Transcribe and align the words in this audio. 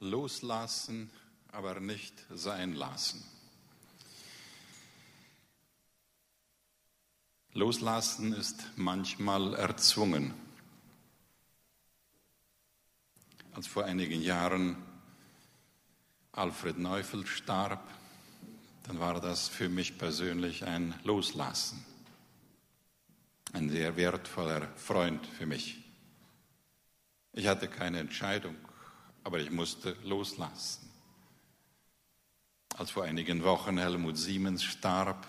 loslassen, 0.00 1.10
aber 1.48 1.80
nicht 1.80 2.14
sein 2.30 2.74
lassen. 2.74 3.24
Loslassen 7.52 8.34
ist 8.34 8.66
manchmal 8.76 9.54
erzwungen. 9.54 10.34
Als 13.54 13.66
vor 13.66 13.84
einigen 13.86 14.20
Jahren 14.20 14.76
Alfred 16.32 16.76
Neufeld 16.76 17.28
starb, 17.28 17.82
dann 18.82 19.00
war 19.00 19.22
das 19.22 19.48
für 19.48 19.70
mich 19.70 19.96
persönlich 19.96 20.64
ein 20.64 20.94
Loslassen. 21.02 21.82
Ein 23.54 23.70
sehr 23.70 23.96
wertvoller 23.96 24.68
Freund 24.76 25.26
für 25.26 25.46
mich. 25.46 25.82
Ich 27.32 27.46
hatte 27.46 27.68
keine 27.68 28.00
Entscheidung, 28.00 28.56
aber 29.26 29.40
ich 29.40 29.50
musste 29.50 29.96
loslassen. 30.04 30.88
Als 32.78 32.92
vor 32.92 33.02
einigen 33.02 33.42
Wochen 33.42 33.76
Helmut 33.76 34.16
Siemens 34.16 34.62
starb, 34.62 35.26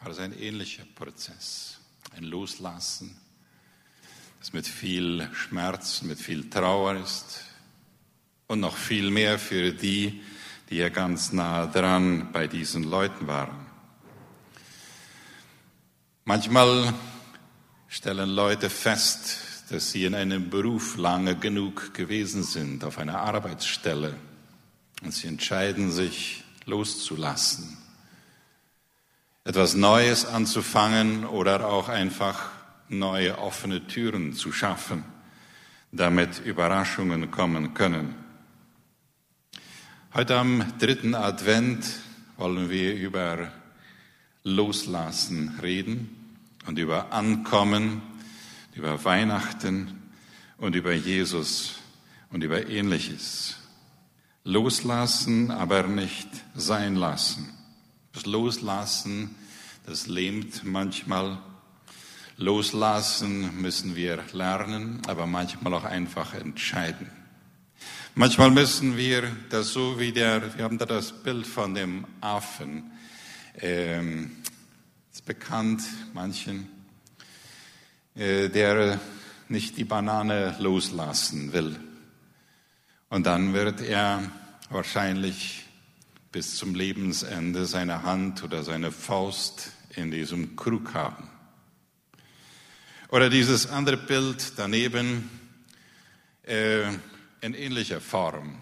war 0.00 0.10
es 0.10 0.18
ein 0.18 0.32
ähnlicher 0.32 0.84
Prozess. 0.94 1.76
Ein 2.16 2.24
Loslassen, 2.24 3.14
das 4.38 4.54
mit 4.54 4.66
viel 4.66 5.28
Schmerz, 5.34 6.00
mit 6.00 6.18
viel 6.18 6.48
Trauer 6.48 6.94
ist 6.94 7.44
und 8.46 8.60
noch 8.60 8.78
viel 8.78 9.10
mehr 9.10 9.38
für 9.38 9.72
die, 9.72 10.22
die 10.70 10.76
ja 10.76 10.88
ganz 10.88 11.32
nah 11.32 11.66
dran 11.66 12.32
bei 12.32 12.46
diesen 12.46 12.84
Leuten 12.84 13.26
waren. 13.26 13.66
Manchmal 16.24 16.94
stellen 17.88 18.30
Leute 18.30 18.70
fest, 18.70 19.51
dass 19.72 19.90
sie 19.90 20.04
in 20.04 20.14
einem 20.14 20.50
Beruf 20.50 20.98
lange 20.98 21.34
genug 21.34 21.94
gewesen 21.94 22.42
sind, 22.42 22.84
auf 22.84 22.98
einer 22.98 23.20
Arbeitsstelle, 23.20 24.14
und 25.02 25.14
sie 25.14 25.28
entscheiden 25.28 25.90
sich 25.90 26.44
loszulassen, 26.66 27.78
etwas 29.44 29.74
Neues 29.74 30.26
anzufangen 30.26 31.24
oder 31.24 31.66
auch 31.66 31.88
einfach 31.88 32.50
neue 32.90 33.38
offene 33.38 33.86
Türen 33.86 34.34
zu 34.34 34.52
schaffen, 34.52 35.04
damit 35.90 36.38
Überraschungen 36.44 37.30
kommen 37.30 37.72
können. 37.72 38.14
Heute 40.12 40.36
am 40.36 40.64
dritten 40.78 41.14
Advent 41.14 41.86
wollen 42.36 42.68
wir 42.68 42.94
über 42.94 43.50
Loslassen 44.44 45.58
reden 45.62 46.10
und 46.66 46.78
über 46.78 47.12
Ankommen, 47.12 48.02
über 48.74 49.04
Weihnachten 49.04 50.10
und 50.56 50.74
über 50.74 50.92
Jesus 50.92 51.74
und 52.30 52.42
über 52.42 52.68
Ähnliches. 52.68 53.56
Loslassen, 54.44 55.50
aber 55.50 55.84
nicht 55.84 56.28
sein 56.54 56.96
lassen. 56.96 57.52
Das 58.12 58.26
Loslassen, 58.26 59.34
das 59.86 60.06
lähmt 60.06 60.64
manchmal. 60.64 61.38
Loslassen 62.36 63.60
müssen 63.60 63.94
wir 63.94 64.22
lernen, 64.32 65.00
aber 65.06 65.26
manchmal 65.26 65.74
auch 65.74 65.84
einfach 65.84 66.34
entscheiden. 66.34 67.10
Manchmal 68.14 68.50
müssen 68.50 68.96
wir 68.96 69.30
das 69.48 69.72
so 69.72 69.98
wie 69.98 70.12
der, 70.12 70.56
wir 70.56 70.64
haben 70.64 70.76
da 70.78 70.86
das 70.86 71.12
Bild 71.12 71.46
von 71.46 71.74
dem 71.74 72.04
Affen, 72.20 72.90
ähm, 73.58 74.32
ist 75.12 75.24
bekannt 75.24 75.82
manchen, 76.12 76.68
der 78.14 79.00
nicht 79.48 79.76
die 79.76 79.84
Banane 79.84 80.56
loslassen 80.58 81.52
will. 81.52 81.78
Und 83.08 83.26
dann 83.26 83.52
wird 83.52 83.80
er 83.80 84.22
wahrscheinlich 84.70 85.64
bis 86.32 86.56
zum 86.56 86.74
Lebensende 86.74 87.66
seine 87.66 88.02
Hand 88.02 88.42
oder 88.42 88.62
seine 88.62 88.90
Faust 88.90 89.72
in 89.94 90.10
diesem 90.10 90.56
Krug 90.56 90.94
haben. 90.94 91.28
Oder 93.08 93.28
dieses 93.28 93.66
andere 93.66 93.98
Bild 93.98 94.54
daneben, 94.56 95.28
äh, 96.44 96.88
in 97.42 97.54
ähnlicher 97.54 98.00
Form. 98.00 98.56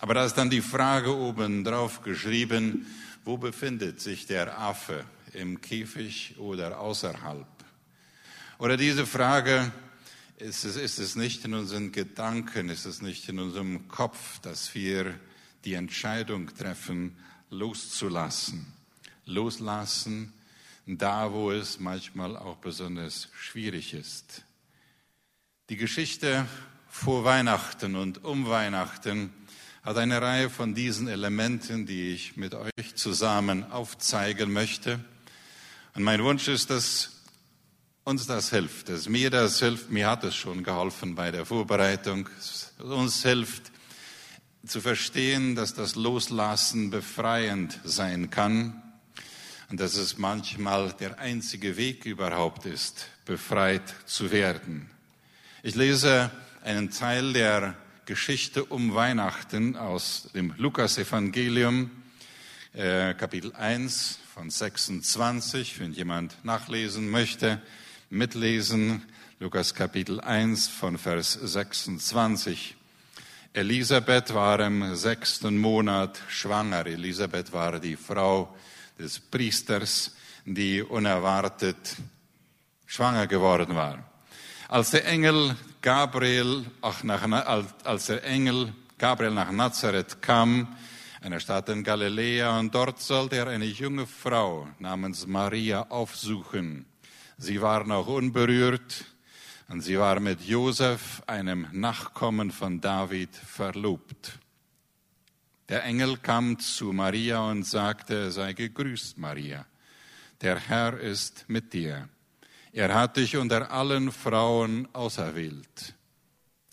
Aber 0.00 0.12
da 0.12 0.26
ist 0.26 0.34
dann 0.34 0.50
die 0.50 0.60
Frage 0.60 1.16
oben 1.16 1.64
drauf 1.64 2.02
geschrieben, 2.02 2.86
wo 3.24 3.38
befindet 3.38 4.00
sich 4.00 4.26
der 4.26 4.60
Affe, 4.60 5.04
im 5.32 5.60
Käfig 5.60 6.34
oder 6.38 6.78
außerhalb? 6.78 7.46
Oder 8.58 8.76
diese 8.76 9.06
Frage, 9.06 9.70
ist 10.38 10.64
es, 10.64 10.74
ist 10.74 10.98
es 10.98 11.14
nicht 11.14 11.44
in 11.44 11.54
unseren 11.54 11.92
Gedanken, 11.92 12.70
ist 12.70 12.86
es 12.86 13.00
nicht 13.00 13.28
in 13.28 13.38
unserem 13.38 13.86
Kopf, 13.86 14.40
dass 14.40 14.74
wir 14.74 15.14
die 15.64 15.74
Entscheidung 15.74 16.52
treffen, 16.56 17.16
loszulassen? 17.50 18.66
Loslassen, 19.26 20.32
da 20.86 21.32
wo 21.32 21.52
es 21.52 21.78
manchmal 21.78 22.36
auch 22.36 22.56
besonders 22.56 23.28
schwierig 23.38 23.94
ist. 23.94 24.42
Die 25.68 25.76
Geschichte 25.76 26.44
vor 26.88 27.22
Weihnachten 27.24 27.94
und 27.94 28.24
um 28.24 28.48
Weihnachten 28.48 29.32
hat 29.84 29.98
eine 29.98 30.20
Reihe 30.20 30.50
von 30.50 30.74
diesen 30.74 31.06
Elementen, 31.06 31.86
die 31.86 32.12
ich 32.12 32.36
mit 32.36 32.54
euch 32.54 32.96
zusammen 32.96 33.70
aufzeigen 33.70 34.52
möchte. 34.52 34.98
Und 35.94 36.02
mein 36.02 36.24
Wunsch 36.24 36.48
ist, 36.48 36.70
dass 36.70 37.17
uns 38.08 38.26
das 38.26 38.48
hilft, 38.48 38.88
dass 38.88 39.06
mir 39.06 39.28
das 39.28 39.58
hilft. 39.58 39.90
Mir 39.90 40.08
hat 40.08 40.24
es 40.24 40.34
schon 40.34 40.64
geholfen 40.64 41.14
bei 41.14 41.30
der 41.30 41.44
Vorbereitung. 41.44 42.26
Uns 42.78 43.22
hilft 43.22 43.70
zu 44.64 44.80
verstehen, 44.80 45.54
dass 45.54 45.74
das 45.74 45.94
Loslassen 45.94 46.88
befreiend 46.88 47.78
sein 47.84 48.30
kann 48.30 48.82
und 49.68 49.78
dass 49.78 49.96
es 49.96 50.16
manchmal 50.16 50.94
der 50.94 51.18
einzige 51.18 51.76
Weg 51.76 52.06
überhaupt 52.06 52.64
ist, 52.64 53.08
befreit 53.26 53.94
zu 54.06 54.30
werden. 54.32 54.88
Ich 55.62 55.74
lese 55.74 56.30
einen 56.64 56.90
Teil 56.90 57.34
der 57.34 57.76
Geschichte 58.06 58.64
um 58.64 58.94
Weihnachten 58.94 59.76
aus 59.76 60.30
dem 60.34 60.54
Lukas-Evangelium, 60.56 61.90
äh, 62.72 63.12
Kapitel 63.12 63.54
1 63.54 64.18
von 64.32 64.48
26, 64.48 65.78
wenn 65.78 65.92
jemand 65.92 66.42
nachlesen 66.42 67.10
möchte, 67.10 67.60
mitlesen, 68.10 69.02
Lukas 69.38 69.74
Kapitel 69.74 70.20
1 70.20 70.68
von 70.68 70.96
Vers 70.96 71.32
26. 71.32 72.74
Elisabeth 73.52 74.32
war 74.34 74.60
im 74.60 74.94
sechsten 74.94 75.58
Monat 75.58 76.18
schwanger. 76.28 76.86
Elisabeth 76.86 77.52
war 77.52 77.78
die 77.78 77.96
Frau 77.96 78.54
des 78.98 79.20
Priesters, 79.20 80.16
die 80.44 80.82
unerwartet 80.82 81.96
schwanger 82.86 83.26
geworden 83.26 83.76
war. 83.76 84.02
Als 84.68 84.90
der 84.90 85.06
Engel 85.06 85.54
Gabriel, 85.82 86.64
ach, 86.80 87.02
nach, 87.04 87.22
als 87.84 88.06
der 88.06 88.24
Engel 88.24 88.72
Gabriel 88.96 89.32
nach 89.32 89.52
Nazareth 89.52 90.22
kam, 90.22 90.76
einer 91.20 91.40
Stadt 91.40 91.68
in 91.68 91.84
Galiläa, 91.84 92.58
und 92.58 92.74
dort 92.74 93.00
sollte 93.00 93.36
er 93.36 93.48
eine 93.48 93.66
junge 93.66 94.06
Frau 94.06 94.68
namens 94.78 95.26
Maria 95.26 95.82
aufsuchen. 95.90 96.86
Sie 97.40 97.62
war 97.62 97.84
noch 97.84 98.08
unberührt 98.08 99.04
und 99.68 99.80
sie 99.80 99.96
war 99.96 100.18
mit 100.18 100.40
Josef, 100.40 101.22
einem 101.28 101.68
Nachkommen 101.70 102.50
von 102.50 102.80
David, 102.80 103.32
verlobt. 103.36 104.40
Der 105.68 105.84
Engel 105.84 106.16
kam 106.16 106.58
zu 106.58 106.92
Maria 106.92 107.48
und 107.48 107.62
sagte, 107.62 108.32
sei 108.32 108.54
gegrüßt, 108.54 109.18
Maria. 109.18 109.66
Der 110.40 110.58
Herr 110.58 110.98
ist 110.98 111.44
mit 111.46 111.72
dir. 111.72 112.08
Er 112.72 112.92
hat 112.92 113.16
dich 113.16 113.36
unter 113.36 113.70
allen 113.70 114.10
Frauen 114.10 114.88
auserwählt. 114.92 115.94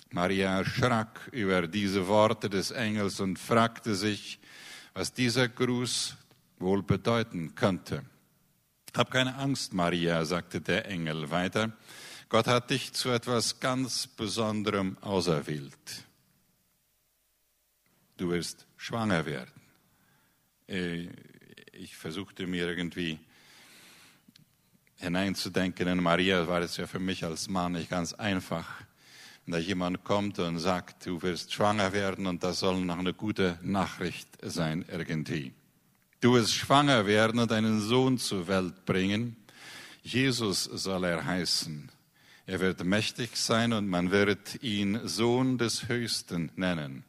Maria 0.09 0.58
erschrak 0.58 1.30
über 1.32 1.68
diese 1.68 2.08
Worte 2.08 2.50
des 2.50 2.72
Engels 2.72 3.20
und 3.20 3.38
fragte 3.38 3.94
sich, 3.94 4.40
was 4.96 5.14
dieser 5.14 5.47
Gruß 5.47 6.17
wohl 6.58 6.82
bedeuten 6.82 7.53
könnte. 7.53 8.03
Hab 8.96 9.12
keine 9.12 9.36
Angst, 9.36 9.74
Maria, 9.74 10.24
sagte 10.24 10.62
der 10.62 10.86
Engel 10.86 11.30
weiter. 11.30 11.74
Gott 12.30 12.47
hat 12.47 12.70
dich 12.70 12.94
zu 12.94 13.09
etwas 13.09 13.59
ganz 13.59 14.08
Besonderem 14.08 14.97
auserwählt. 15.02 16.06
Du 18.16 18.30
wirst 18.30 18.66
schwanger 18.78 19.26
werden. 19.26 19.52
Äh, 20.70 21.09
ich 21.74 21.97
versuchte 21.97 22.47
mir 22.47 22.70
irgendwie 22.70 23.20
hineinzudenken. 24.96 25.90
In 25.90 26.02
Maria 26.02 26.48
war 26.48 26.62
es 26.62 26.78
ja 26.78 26.88
für 26.88 27.00
mich 27.00 27.26
als 27.26 27.50
Mann 27.50 27.74
nicht 27.74 27.90
ganz 27.90 28.14
einfach. 28.14 28.82
Wenn 29.46 29.52
da 29.52 29.58
jemand 29.58 30.06
kommt 30.06 30.40
und 30.40 30.58
sagt, 30.59 31.06
du 31.06 31.22
wirst 31.22 31.52
schwanger 31.52 31.91
werden 31.91 32.28
und 32.28 32.46
das 32.46 32.59
soll 32.59 32.80
noch 32.80 32.98
eine 32.98 33.14
gute 33.14 33.59
Nachricht 33.62 34.30
sein 34.41 34.86
irgendwie. 34.88 35.53
Du 36.26 36.34
wirst 36.34 36.56
schwanger 36.56 37.06
werden 37.06 37.40
und 37.40 37.52
einen 37.52 37.80
Sohn 37.82 38.18
zur 38.18 38.48
Welt 38.48 38.84
bringen. 38.88 39.36
Jesus 40.02 40.64
soll 40.64 41.04
er 41.04 41.24
heißen. 41.24 41.92
Er 42.48 42.60
wird 42.62 42.84
mächtig 42.84 43.38
sein 43.38 43.74
und 43.74 43.88
man 43.88 44.10
wird 44.10 44.64
ihn 44.64 45.08
Sohn 45.08 45.60
des 45.60 45.88
Höchsten 45.88 46.52
nennen. 46.56 47.04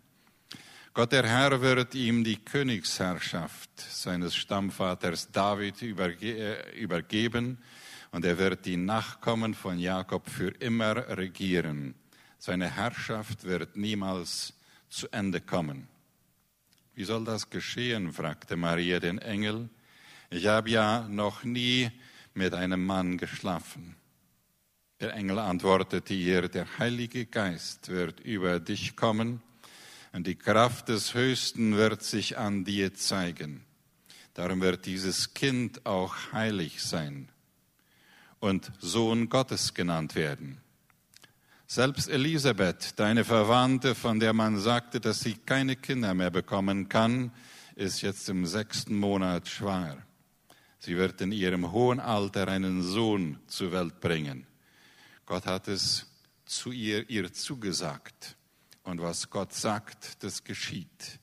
Gott 0.92 1.12
der 1.12 1.26
Herr 1.26 1.62
wird 1.62 1.94
ihm 1.94 2.24
die 2.24 2.36
Königsherrschaft 2.36 3.70
seines 3.80 4.36
Stammvaters 4.36 5.32
David 5.32 5.80
überge 5.80 6.58
übergeben 6.78 7.56
und 8.10 8.26
er 8.26 8.36
wird 8.36 8.66
die 8.66 8.76
Nachkommen 8.76 9.54
von 9.54 9.78
Jakob 9.78 10.28
für 10.28 10.48
immer 10.48 10.94
regieren. 11.16 11.94
Seine 12.36 12.70
Herrschaft 12.70 13.44
wird 13.44 13.78
niemals 13.78 14.52
zu 14.90 15.08
Ende 15.10 15.40
kommen. 15.40 15.88
Wie 16.96 17.04
soll 17.04 17.26
das 17.26 17.50
geschehen? 17.50 18.10
fragte 18.10 18.56
Maria 18.56 19.00
den 19.00 19.18
Engel. 19.18 19.68
Ich 20.30 20.46
habe 20.46 20.70
ja 20.70 21.06
noch 21.10 21.44
nie 21.44 21.90
mit 22.32 22.54
einem 22.54 22.86
Mann 22.86 23.18
geschlafen. 23.18 23.96
Der 25.00 25.12
Engel 25.12 25.38
antwortete 25.38 26.14
ihr, 26.14 26.48
der 26.48 26.78
Heilige 26.78 27.26
Geist 27.26 27.90
wird 27.90 28.20
über 28.20 28.60
dich 28.60 28.96
kommen 28.96 29.42
und 30.12 30.26
die 30.26 30.36
Kraft 30.36 30.88
des 30.88 31.12
Höchsten 31.12 31.76
wird 31.76 32.02
sich 32.02 32.38
an 32.38 32.64
dir 32.64 32.94
zeigen. 32.94 33.66
Darum 34.32 34.62
wird 34.62 34.86
dieses 34.86 35.34
Kind 35.34 35.84
auch 35.84 36.14
heilig 36.32 36.82
sein 36.82 37.28
und 38.40 38.72
Sohn 38.78 39.28
Gottes 39.28 39.74
genannt 39.74 40.14
werden. 40.14 40.62
Selbst 41.68 42.08
Elisabeth, 42.08 42.96
deine 42.96 43.24
Verwandte, 43.24 43.96
von 43.96 44.20
der 44.20 44.32
man 44.32 44.56
sagte, 44.56 45.00
dass 45.00 45.18
sie 45.18 45.34
keine 45.34 45.74
Kinder 45.74 46.14
mehr 46.14 46.30
bekommen 46.30 46.88
kann, 46.88 47.32
ist 47.74 48.02
jetzt 48.02 48.28
im 48.28 48.46
sechsten 48.46 48.96
Monat 48.96 49.48
schwanger. 49.48 49.98
Sie 50.78 50.96
wird 50.96 51.20
in 51.20 51.32
ihrem 51.32 51.72
hohen 51.72 51.98
Alter 51.98 52.46
einen 52.46 52.84
Sohn 52.84 53.40
zur 53.48 53.72
Welt 53.72 54.00
bringen. 54.00 54.46
Gott 55.26 55.46
hat 55.46 55.66
es 55.66 56.06
zu 56.44 56.70
ihr, 56.70 57.10
ihr 57.10 57.32
zugesagt. 57.32 58.36
Und 58.84 59.02
was 59.02 59.28
Gott 59.28 59.52
sagt, 59.52 60.22
das 60.22 60.44
geschieht. 60.44 61.18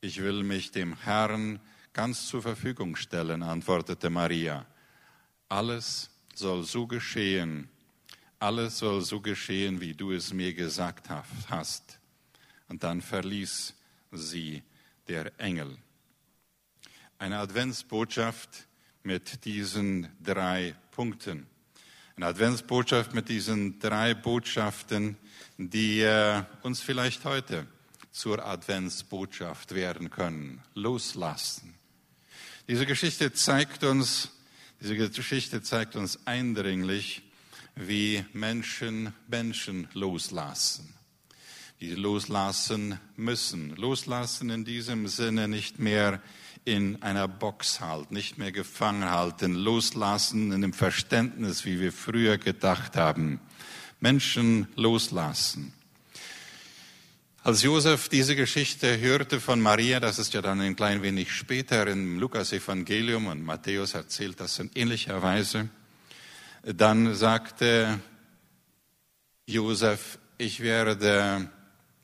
Ich 0.00 0.22
will 0.22 0.44
mich 0.44 0.70
dem 0.70 0.96
Herrn 0.96 1.58
ganz 1.92 2.28
zur 2.28 2.40
Verfügung 2.40 2.94
stellen, 2.94 3.42
antwortete 3.42 4.10
Maria. 4.10 4.64
Alles 5.48 6.08
soll 6.36 6.62
so 6.62 6.86
geschehen, 6.86 7.68
alles 8.46 8.78
soll 8.78 9.00
so 9.02 9.20
geschehen, 9.20 9.80
wie 9.80 9.92
du 9.92 10.12
es 10.12 10.32
mir 10.32 10.54
gesagt 10.54 11.10
hast. 11.10 11.98
Und 12.68 12.84
dann 12.84 13.02
verließ 13.02 13.74
sie 14.12 14.62
der 15.08 15.32
Engel. 15.40 15.76
Eine 17.18 17.38
Adventsbotschaft 17.38 18.68
mit 19.02 19.44
diesen 19.44 20.08
drei 20.22 20.76
Punkten. 20.92 21.48
Eine 22.14 22.26
Adventsbotschaft 22.26 23.14
mit 23.14 23.28
diesen 23.28 23.80
drei 23.80 24.14
Botschaften, 24.14 25.16
die 25.58 26.02
äh, 26.02 26.44
uns 26.62 26.80
vielleicht 26.80 27.24
heute 27.24 27.66
zur 28.12 28.46
Adventsbotschaft 28.46 29.74
werden 29.74 30.08
können. 30.08 30.62
Loslassen. 30.74 31.74
Diese 32.68 32.86
Geschichte 32.86 33.32
zeigt 33.32 33.82
uns, 33.82 34.30
diese 34.80 34.96
Geschichte 34.96 35.62
zeigt 35.62 35.96
uns 35.96 36.24
eindringlich, 36.28 37.25
wie 37.76 38.24
Menschen 38.32 39.12
Menschen 39.28 39.86
loslassen. 39.92 40.94
Sie 41.78 41.94
loslassen 41.94 42.98
müssen. 43.16 43.76
Loslassen 43.76 44.48
in 44.48 44.64
diesem 44.64 45.08
Sinne 45.08 45.46
nicht 45.46 45.78
mehr 45.78 46.22
in 46.64 47.02
einer 47.02 47.28
Box 47.28 47.80
halten, 47.80 48.14
nicht 48.14 48.38
mehr 48.38 48.50
gefangen 48.50 49.08
halten, 49.10 49.54
loslassen 49.54 50.52
in 50.52 50.62
dem 50.62 50.72
Verständnis, 50.72 51.64
wie 51.64 51.78
wir 51.78 51.92
früher 51.92 52.38
gedacht 52.38 52.96
haben. 52.96 53.40
Menschen 54.00 54.66
loslassen. 54.74 55.74
Als 57.44 57.62
Josef 57.62 58.08
diese 58.08 58.34
Geschichte 58.34 58.98
hörte 58.98 59.38
von 59.38 59.60
Maria, 59.60 60.00
das 60.00 60.18
ist 60.18 60.34
ja 60.34 60.42
dann 60.42 60.60
ein 60.60 60.74
klein 60.74 61.02
wenig 61.02 61.30
später 61.30 61.86
im 61.86 62.18
Lukas-Evangelium 62.18 63.28
und 63.28 63.44
Matthäus 63.44 63.94
erzählt 63.94 64.40
das 64.40 64.58
in 64.58 64.70
ähnlicher 64.74 65.22
Weise, 65.22 65.68
dann 66.74 67.14
sagte 67.14 68.00
Josef, 69.46 70.18
ich 70.38 70.60
werde 70.60 71.50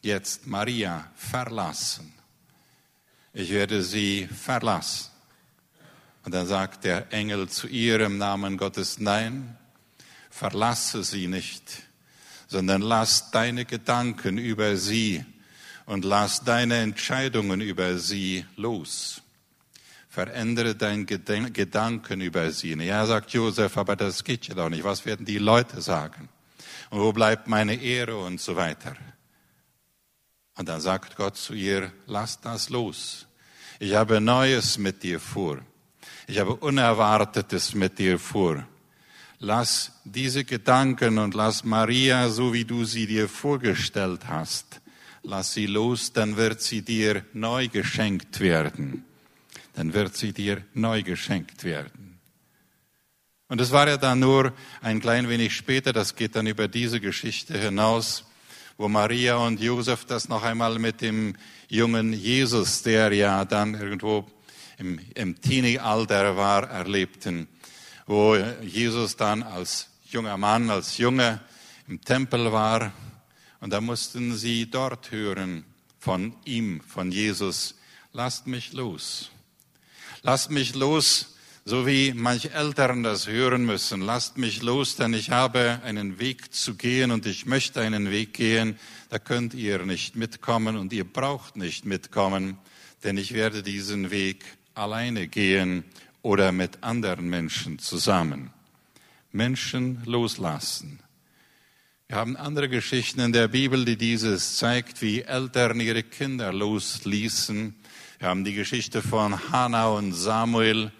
jetzt 0.02 0.46
Maria 0.46 1.10
verlassen 1.14 2.12
ich 3.32 3.50
werde 3.50 3.82
sie 3.82 4.26
verlassen. 4.26 5.10
Und 6.24 6.34
dann 6.34 6.46
sagt 6.46 6.84
der 6.84 7.12
Engel 7.12 7.48
zu 7.48 7.66
ihr 7.66 8.00
im 8.00 8.18
Namen 8.18 8.56
Gottes, 8.56 8.98
nein, 8.98 9.56
verlasse 10.30 11.02
sie 11.02 11.26
nicht, 11.26 11.82
sondern 12.46 12.82
lass 12.82 13.30
deine 13.30 13.64
Gedanken 13.64 14.38
über 14.38 14.76
sie 14.76 15.24
und 15.86 16.04
lass 16.04 16.44
deine 16.44 16.78
Entscheidungen 16.78 17.60
über 17.60 17.98
sie 17.98 18.44
los. 18.56 19.21
Verändere 20.12 20.74
deinen 20.74 21.06
Gedanken 21.06 22.20
über 22.20 22.50
sie. 22.50 22.74
Ja, 22.74 23.06
sagt 23.06 23.30
Josef, 23.30 23.78
aber 23.78 23.96
das 23.96 24.22
geht 24.22 24.46
ja 24.46 24.54
doch 24.54 24.68
nicht. 24.68 24.84
Was 24.84 25.06
werden 25.06 25.24
die 25.24 25.38
Leute 25.38 25.80
sagen? 25.80 26.28
Und 26.90 27.00
wo 27.00 27.14
bleibt 27.14 27.48
meine 27.48 27.76
Ehre 27.76 28.18
und 28.18 28.38
so 28.38 28.54
weiter? 28.54 28.94
Und 30.58 30.68
dann 30.68 30.82
sagt 30.82 31.16
Gott 31.16 31.38
zu 31.38 31.54
ihr, 31.54 31.92
lass 32.06 32.38
das 32.42 32.68
los. 32.68 33.26
Ich 33.78 33.94
habe 33.94 34.20
Neues 34.20 34.76
mit 34.76 35.02
dir 35.02 35.18
vor. 35.18 35.60
Ich 36.26 36.38
habe 36.38 36.56
Unerwartetes 36.56 37.72
mit 37.74 37.98
dir 37.98 38.18
vor. 38.18 38.66
Lass 39.38 39.92
diese 40.04 40.44
Gedanken 40.44 41.16
und 41.16 41.32
lass 41.32 41.64
Maria, 41.64 42.28
so 42.28 42.52
wie 42.52 42.66
du 42.66 42.84
sie 42.84 43.06
dir 43.06 43.30
vorgestellt 43.30 44.28
hast, 44.28 44.82
lass 45.22 45.54
sie 45.54 45.66
los, 45.66 46.12
dann 46.12 46.36
wird 46.36 46.60
sie 46.60 46.82
dir 46.82 47.24
neu 47.32 47.68
geschenkt 47.68 48.40
werden. 48.40 49.06
Dann 49.74 49.94
wird 49.94 50.16
sie 50.16 50.32
dir 50.32 50.64
neu 50.74 51.02
geschenkt 51.02 51.64
werden. 51.64 52.12
Und 53.48 53.60
es 53.60 53.70
war 53.70 53.86
ja 53.86 53.98
dann 53.98 54.20
nur 54.20 54.54
ein 54.80 55.00
klein 55.00 55.28
wenig 55.28 55.54
später, 55.54 55.92
das 55.92 56.16
geht 56.16 56.36
dann 56.36 56.46
über 56.46 56.68
diese 56.68 57.00
Geschichte 57.00 57.58
hinaus, 57.58 58.24
wo 58.78 58.88
Maria 58.88 59.36
und 59.36 59.60
Josef 59.60 60.06
das 60.06 60.28
noch 60.28 60.42
einmal 60.42 60.78
mit 60.78 61.02
dem 61.02 61.36
jungen 61.68 62.14
Jesus, 62.14 62.82
der 62.82 63.12
ja 63.12 63.44
dann 63.44 63.74
irgendwo 63.74 64.26
im, 64.78 64.98
im 65.14 65.40
Teenie-Alter 65.40 66.36
war, 66.36 66.68
erlebten, 66.70 67.46
wo 68.06 68.36
Jesus 68.62 69.16
dann 69.16 69.42
als 69.42 69.88
junger 70.10 70.36
Mann, 70.36 70.70
als 70.70 70.98
Junge 70.98 71.40
im 71.88 72.00
Tempel 72.00 72.52
war. 72.52 72.92
Und 73.60 73.72
da 73.72 73.80
mussten 73.80 74.34
sie 74.34 74.70
dort 74.70 75.10
hören 75.10 75.64
von 75.98 76.34
ihm, 76.44 76.80
von 76.80 77.12
Jesus, 77.12 77.74
lasst 78.12 78.46
mich 78.46 78.72
los. 78.72 79.30
Lasst 80.24 80.52
mich 80.52 80.76
los, 80.76 81.34
so 81.64 81.84
wie 81.84 82.12
manche 82.14 82.52
Eltern 82.52 83.02
das 83.02 83.26
hören 83.26 83.66
müssen. 83.66 84.00
Lasst 84.00 84.38
mich 84.38 84.62
los, 84.62 84.94
denn 84.94 85.14
ich 85.14 85.30
habe 85.30 85.80
einen 85.84 86.20
Weg 86.20 86.54
zu 86.54 86.76
gehen 86.76 87.10
und 87.10 87.26
ich 87.26 87.44
möchte 87.44 87.80
einen 87.80 88.08
Weg 88.08 88.32
gehen. 88.32 88.78
Da 89.10 89.18
könnt 89.18 89.52
ihr 89.52 89.84
nicht 89.84 90.14
mitkommen 90.14 90.76
und 90.76 90.92
ihr 90.92 91.02
braucht 91.02 91.56
nicht 91.56 91.86
mitkommen, 91.86 92.56
denn 93.02 93.16
ich 93.16 93.34
werde 93.34 93.64
diesen 93.64 94.12
Weg 94.12 94.44
alleine 94.74 95.26
gehen 95.26 95.82
oder 96.22 96.52
mit 96.52 96.84
anderen 96.84 97.28
Menschen 97.28 97.80
zusammen. 97.80 98.52
Menschen 99.32 100.02
loslassen. 100.04 101.00
Wir 102.06 102.16
haben 102.16 102.36
andere 102.36 102.68
Geschichten 102.68 103.18
in 103.18 103.32
der 103.32 103.48
Bibel, 103.48 103.84
die 103.84 103.96
dieses 103.96 104.56
zeigt, 104.56 105.02
wie 105.02 105.22
Eltern 105.22 105.80
ihre 105.80 106.04
Kinder 106.04 106.52
losließen. 106.52 107.74
Wir 108.22 108.28
haben 108.28 108.44
die 108.44 108.54
Geschichte 108.54 109.02
von 109.02 109.50
Hannah 109.50 109.88
und 109.88 110.12
Samuel, 110.12 110.92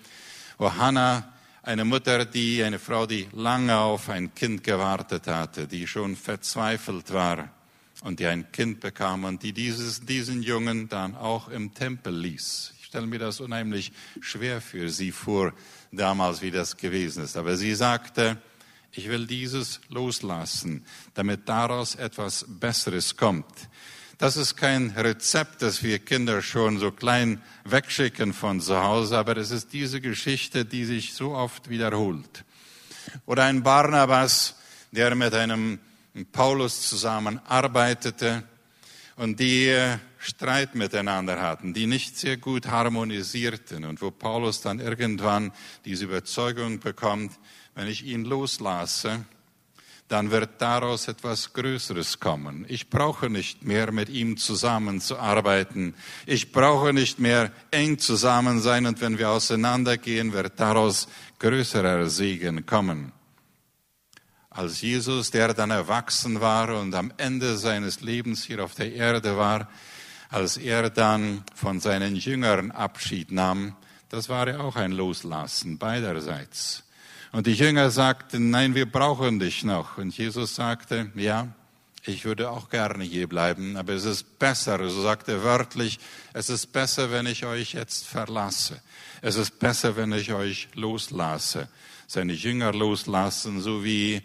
wo 0.58 0.74
Hannah, 0.74 1.32
eine 1.62 1.84
Mutter, 1.84 2.24
die, 2.24 2.64
eine 2.64 2.80
Frau, 2.80 3.06
die 3.06 3.28
lange 3.30 3.78
auf 3.78 4.08
ein 4.08 4.34
Kind 4.34 4.64
gewartet 4.64 5.28
hatte, 5.28 5.68
die 5.68 5.86
schon 5.86 6.16
verzweifelt 6.16 7.12
war 7.12 7.48
und 8.02 8.18
die 8.18 8.26
ein 8.26 8.50
Kind 8.50 8.80
bekam 8.80 9.22
und 9.22 9.44
die 9.44 9.52
dieses, 9.52 10.00
diesen 10.00 10.42
Jungen 10.42 10.88
dann 10.88 11.14
auch 11.14 11.48
im 11.48 11.72
Tempel 11.74 12.12
ließ. 12.12 12.74
Ich 12.80 12.86
stelle 12.86 13.06
mir 13.06 13.20
das 13.20 13.38
unheimlich 13.38 13.92
schwer 14.20 14.60
für 14.60 14.88
sie 14.88 15.12
vor, 15.12 15.52
damals, 15.92 16.42
wie 16.42 16.50
das 16.50 16.76
gewesen 16.76 17.22
ist. 17.22 17.36
Aber 17.36 17.56
sie 17.56 17.76
sagte, 17.76 18.36
ich 18.90 19.08
will 19.08 19.28
dieses 19.28 19.80
loslassen, 19.90 20.84
damit 21.14 21.48
daraus 21.48 21.94
etwas 21.94 22.44
Besseres 22.48 23.16
kommt. 23.16 23.46
Das 24.22 24.36
ist 24.36 24.54
kein 24.54 24.90
Rezept, 24.90 25.62
das 25.62 25.82
wir 25.82 25.98
Kinder 25.98 26.42
schon 26.42 26.78
so 26.78 26.92
klein 26.92 27.42
wegschicken 27.64 28.32
von 28.32 28.60
zu 28.60 28.80
Hause, 28.80 29.18
aber 29.18 29.36
es 29.36 29.50
ist 29.50 29.72
diese 29.72 30.00
Geschichte, 30.00 30.64
die 30.64 30.84
sich 30.84 31.14
so 31.14 31.32
oft 31.32 31.68
wiederholt. 31.68 32.44
Oder 33.26 33.46
ein 33.46 33.64
Barnabas, 33.64 34.54
der 34.92 35.16
mit 35.16 35.34
einem 35.34 35.80
Paulus 36.30 36.88
zusammenarbeitete 36.88 38.44
und 39.16 39.40
die 39.40 39.76
Streit 40.18 40.76
miteinander 40.76 41.42
hatten, 41.42 41.74
die 41.74 41.88
nicht 41.88 42.16
sehr 42.16 42.36
gut 42.36 42.68
harmonisierten 42.68 43.84
und 43.84 44.00
wo 44.02 44.12
Paulus 44.12 44.60
dann 44.60 44.78
irgendwann 44.78 45.50
diese 45.84 46.04
Überzeugung 46.04 46.78
bekommt, 46.78 47.32
wenn 47.74 47.88
ich 47.88 48.04
ihn 48.04 48.24
loslasse, 48.24 49.24
dann 50.12 50.30
wird 50.30 50.60
daraus 50.60 51.08
etwas 51.08 51.54
Größeres 51.54 52.20
kommen. 52.20 52.66
Ich 52.68 52.90
brauche 52.90 53.30
nicht 53.30 53.64
mehr 53.64 53.92
mit 53.92 54.10
ihm 54.10 54.36
zusammenzuarbeiten. 54.36 55.94
Ich 56.26 56.52
brauche 56.52 56.92
nicht 56.92 57.18
mehr 57.18 57.50
eng 57.70 57.98
zusammen 57.98 58.60
sein 58.60 58.84
und 58.84 59.00
wenn 59.00 59.16
wir 59.16 59.30
auseinandergehen, 59.30 60.34
wird 60.34 60.60
daraus 60.60 61.08
größerer 61.38 62.10
Segen 62.10 62.66
kommen. 62.66 63.12
Als 64.50 64.82
Jesus, 64.82 65.30
der 65.30 65.54
dann 65.54 65.70
erwachsen 65.70 66.42
war 66.42 66.78
und 66.78 66.94
am 66.94 67.10
Ende 67.16 67.56
seines 67.56 68.02
Lebens 68.02 68.44
hier 68.44 68.62
auf 68.62 68.74
der 68.74 68.92
Erde 68.92 69.38
war, 69.38 69.70
als 70.28 70.58
er 70.58 70.90
dann 70.90 71.42
von 71.54 71.80
seinen 71.80 72.16
Jüngern 72.16 72.70
Abschied 72.70 73.32
nahm, 73.32 73.76
das 74.10 74.28
war 74.28 74.46
ja 74.46 74.60
auch 74.60 74.76
ein 74.76 74.92
Loslassen 74.92 75.78
beiderseits. 75.78 76.84
Und 77.32 77.46
die 77.46 77.54
Jünger 77.54 77.90
sagten, 77.90 78.50
nein, 78.50 78.74
wir 78.74 78.84
brauchen 78.84 79.38
dich 79.40 79.64
noch. 79.64 79.96
Und 79.96 80.16
Jesus 80.16 80.54
sagte, 80.54 81.10
ja, 81.14 81.48
ich 82.04 82.24
würde 82.24 82.50
auch 82.50 82.68
gerne 82.68 83.04
hier 83.04 83.28
bleiben, 83.28 83.76
aber 83.76 83.94
es 83.94 84.04
ist 84.04 84.38
besser, 84.38 84.90
so 84.90 85.02
sagt 85.02 85.28
er 85.28 85.42
wörtlich, 85.42 85.98
es 86.34 86.50
ist 86.50 86.72
besser, 86.72 87.10
wenn 87.10 87.26
ich 87.26 87.46
euch 87.46 87.74
jetzt 87.74 88.06
verlasse. 88.06 88.82
Es 89.22 89.36
ist 89.36 89.58
besser, 89.60 89.96
wenn 89.96 90.12
ich 90.12 90.32
euch 90.32 90.68
loslasse. 90.74 91.68
Seine 92.06 92.34
Jünger 92.34 92.72
loslassen, 92.72 93.60
so 93.60 93.82
wie 93.84 94.20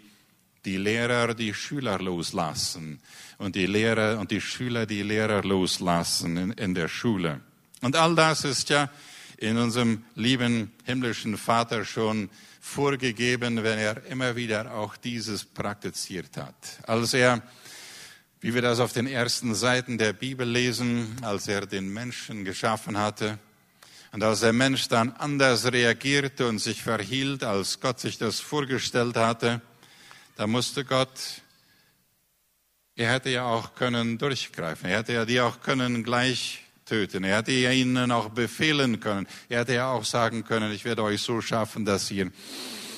die 0.66 0.78
Lehrer 0.78 1.34
die 1.34 1.54
Schüler 1.54 2.00
loslassen 2.00 3.00
und 3.38 3.56
die 3.56 3.68
Lehrer 3.68 4.20
und 4.20 4.32
die 4.32 4.42
Schüler 4.42 4.86
die 4.86 5.04
Lehrer 5.04 5.44
loslassen 5.44 6.36
in, 6.36 6.52
in 6.52 6.76
der 6.76 6.90
Schule. 6.90 7.40
Und 7.82 7.96
all 7.96 8.16
das 8.16 8.44
ist 8.44 8.70
ja 8.70 8.90
in 9.38 9.58
unserem 9.58 10.04
lieben 10.16 10.72
himmlischen 10.84 11.38
Vater 11.38 11.86
schon 11.86 12.30
vorgegeben, 12.68 13.64
wenn 13.64 13.80
er 13.80 14.06
immer 14.06 14.36
wieder 14.36 14.74
auch 14.74 14.98
dieses 14.98 15.46
praktiziert 15.46 16.38
hat. 16.38 16.56
Als 16.84 17.14
er, 17.14 17.42
wie 18.42 18.54
wir 18.54 18.62
das 18.62 18.80
auf 18.80 18.94
den 18.94 19.08
ersten 19.08 19.56
Seiten 19.56 19.98
der 19.98 20.14
Bibel 20.14 20.48
lesen, 20.48 21.16
als 21.22 21.48
er 21.48 21.66
den 21.66 21.92
Menschen 21.92 22.44
geschaffen 22.44 22.98
hatte, 22.98 23.40
und 24.12 24.24
als 24.24 24.40
der 24.42 24.54
Mensch 24.54 24.88
dann 24.88 25.12
anders 25.14 25.72
reagierte 25.72 26.48
und 26.48 26.60
sich 26.60 26.82
verhielt, 26.82 27.44
als 27.44 27.80
Gott 27.80 28.00
sich 28.00 28.18
das 28.18 28.40
vorgestellt 28.40 29.16
hatte, 29.16 29.62
da 30.36 30.48
musste 30.48 30.86
Gott, 30.86 31.42
er 32.96 33.14
hätte 33.14 33.30
ja 33.30 33.46
auch 33.46 33.76
können 33.76 34.18
durchgreifen, 34.18 34.90
er 34.90 35.00
hätte 35.00 35.14
ja 35.14 35.26
die 35.26 35.42
auch 35.42 35.62
können 35.62 36.04
gleich 36.04 36.64
töten. 36.88 37.24
Er 37.24 37.38
hätte 37.38 37.52
ihnen 37.52 38.12
auch 38.12 38.30
befehlen 38.30 39.00
können. 39.00 39.28
Er 39.50 39.60
hätte 39.60 39.74
ja 39.74 39.92
auch 39.92 40.06
sagen 40.06 40.44
können, 40.44 40.72
ich 40.72 40.86
werde 40.86 41.04
euch 41.04 41.22
so 41.22 41.42
schaffen, 41.42 41.86
dass 41.86 42.10
ihr, 42.10 42.32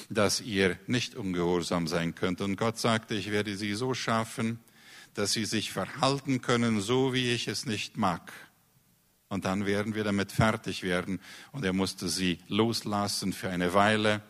dass 0.10 0.41
ihr 0.41 0.77
nicht 0.88 1.15
ungehorsam 1.15 1.88
sein 1.88 2.15
könnt. 2.15 2.39
Und 2.41 2.55
Gott 2.55 2.77
sagte, 2.77 3.15
ich 3.15 3.31
werde 3.31 3.58
sie 3.58 3.74
so 3.74 3.93
schaffen, 3.93 4.60
dass 5.15 5.34
sie 5.34 5.46
sich 5.46 5.72
verhalten 5.72 6.41
können, 6.41 6.81
so 6.81 7.13
wie 7.13 7.31
ich 7.31 7.48
es 7.48 7.65
nicht 7.65 7.98
mag. 7.98 8.31
Und 9.27 9.46
dann 9.46 9.65
werden 9.65 9.96
wir 9.96 10.03
damit 10.03 10.31
fertig 10.31 10.84
werden. 10.84 11.19
Und 11.51 11.65
er 11.65 11.74
musste 11.74 12.10
sie 12.10 12.39
loslassen 12.48 13.34
für 13.34 13.50
eine 13.50 13.74
Weile, 13.74 14.22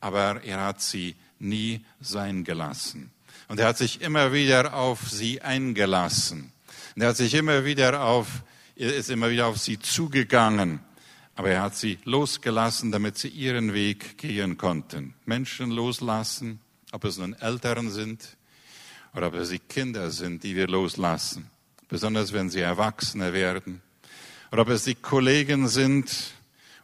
aber 0.00 0.42
er 0.44 0.62
hat 0.62 0.80
sie 0.80 1.16
nie 1.38 1.84
sein 2.00 2.44
gelassen. 2.44 3.10
Und 3.48 3.58
er 3.60 3.68
hat 3.68 3.78
sich 3.78 4.00
immer 4.00 4.32
wieder 4.32 4.74
auf 4.74 5.08
sie 5.08 5.42
eingelassen. 5.42 6.52
Und 6.94 7.02
er 7.02 7.08
hat 7.08 7.16
sich 7.16 7.34
immer 7.34 7.64
wieder 7.64 8.02
auf 8.02 8.28
er 8.76 8.94
ist 8.94 9.10
immer 9.10 9.30
wieder 9.30 9.46
auf 9.46 9.58
sie 9.58 9.78
zugegangen, 9.78 10.80
aber 11.36 11.50
er 11.50 11.62
hat 11.62 11.76
sie 11.76 11.98
losgelassen, 12.04 12.90
damit 12.92 13.18
sie 13.18 13.28
ihren 13.28 13.72
Weg 13.72 14.18
gehen 14.18 14.56
konnten. 14.56 15.14
Menschen 15.24 15.70
loslassen, 15.70 16.60
ob 16.92 17.04
es 17.04 17.18
nun 17.18 17.34
Eltern 17.34 17.90
sind 17.90 18.36
oder 19.14 19.28
ob 19.28 19.34
es 19.34 19.50
die 19.50 19.58
Kinder 19.58 20.10
sind, 20.10 20.42
die 20.42 20.56
wir 20.56 20.68
loslassen, 20.68 21.50
besonders 21.88 22.32
wenn 22.32 22.50
sie 22.50 22.60
Erwachsene 22.60 23.32
werden, 23.32 23.80
oder 24.50 24.62
ob 24.62 24.68
es 24.68 24.84
die 24.84 24.94
Kollegen 24.94 25.66
sind 25.68 26.32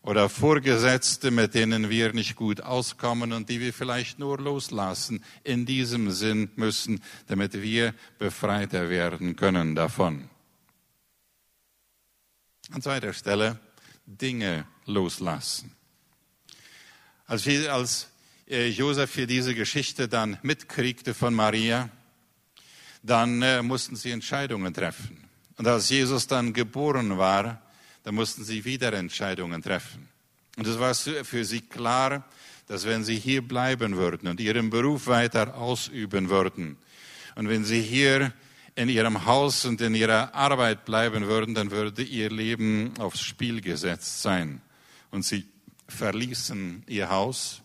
oder 0.02 0.28
Vorgesetzte, 0.28 1.30
mit 1.30 1.54
denen 1.54 1.90
wir 1.90 2.12
nicht 2.12 2.34
gut 2.34 2.62
auskommen 2.62 3.32
und 3.32 3.48
die 3.48 3.60
wir 3.60 3.72
vielleicht 3.72 4.18
nur 4.18 4.38
loslassen, 4.38 5.22
in 5.44 5.66
diesem 5.66 6.10
Sinn 6.10 6.50
müssen, 6.56 7.00
damit 7.28 7.62
wir 7.62 7.94
befreiter 8.18 8.88
werden 8.88 9.36
können 9.36 9.74
davon. 9.74 10.28
An 12.72 12.82
zweiter 12.82 13.12
Stelle 13.12 13.58
Dinge 14.06 14.64
loslassen. 14.86 15.72
Als, 17.26 17.46
als 17.68 18.08
äh, 18.48 18.68
Josef 18.68 19.14
hier 19.14 19.26
diese 19.26 19.54
Geschichte 19.54 20.08
dann 20.08 20.38
mitkriegte 20.42 21.14
von 21.14 21.34
Maria, 21.34 21.88
dann 23.02 23.42
äh, 23.42 23.62
mussten 23.62 23.96
sie 23.96 24.10
Entscheidungen 24.10 24.72
treffen. 24.72 25.28
Und 25.56 25.66
als 25.66 25.88
Jesus 25.88 26.26
dann 26.26 26.52
geboren 26.52 27.18
war, 27.18 27.60
dann 28.04 28.14
mussten 28.14 28.44
sie 28.44 28.64
wieder 28.64 28.92
Entscheidungen 28.92 29.62
treffen. 29.62 30.08
Und 30.56 30.66
es 30.66 30.78
war 30.78 30.94
für 30.94 31.44
sie 31.44 31.60
klar, 31.60 32.24
dass 32.66 32.86
wenn 32.86 33.02
sie 33.02 33.16
hier 33.16 33.42
bleiben 33.42 33.96
würden 33.96 34.28
und 34.28 34.38
ihren 34.40 34.70
Beruf 34.70 35.06
weiter 35.08 35.56
ausüben 35.56 36.30
würden 36.30 36.76
und 37.34 37.48
wenn 37.48 37.64
sie 37.64 37.82
hier 37.82 38.32
in 38.74 38.88
ihrem 38.88 39.26
Haus 39.26 39.64
und 39.64 39.80
in 39.80 39.94
ihrer 39.94 40.34
Arbeit 40.34 40.84
bleiben 40.84 41.26
würden, 41.26 41.54
dann 41.54 41.70
würde 41.70 42.02
ihr 42.02 42.30
Leben 42.30 42.92
aufs 42.98 43.20
Spiel 43.20 43.60
gesetzt 43.60 44.22
sein. 44.22 44.60
Und 45.10 45.24
sie 45.24 45.44
verließen 45.88 46.84
ihr 46.86 47.10
Haus 47.10 47.62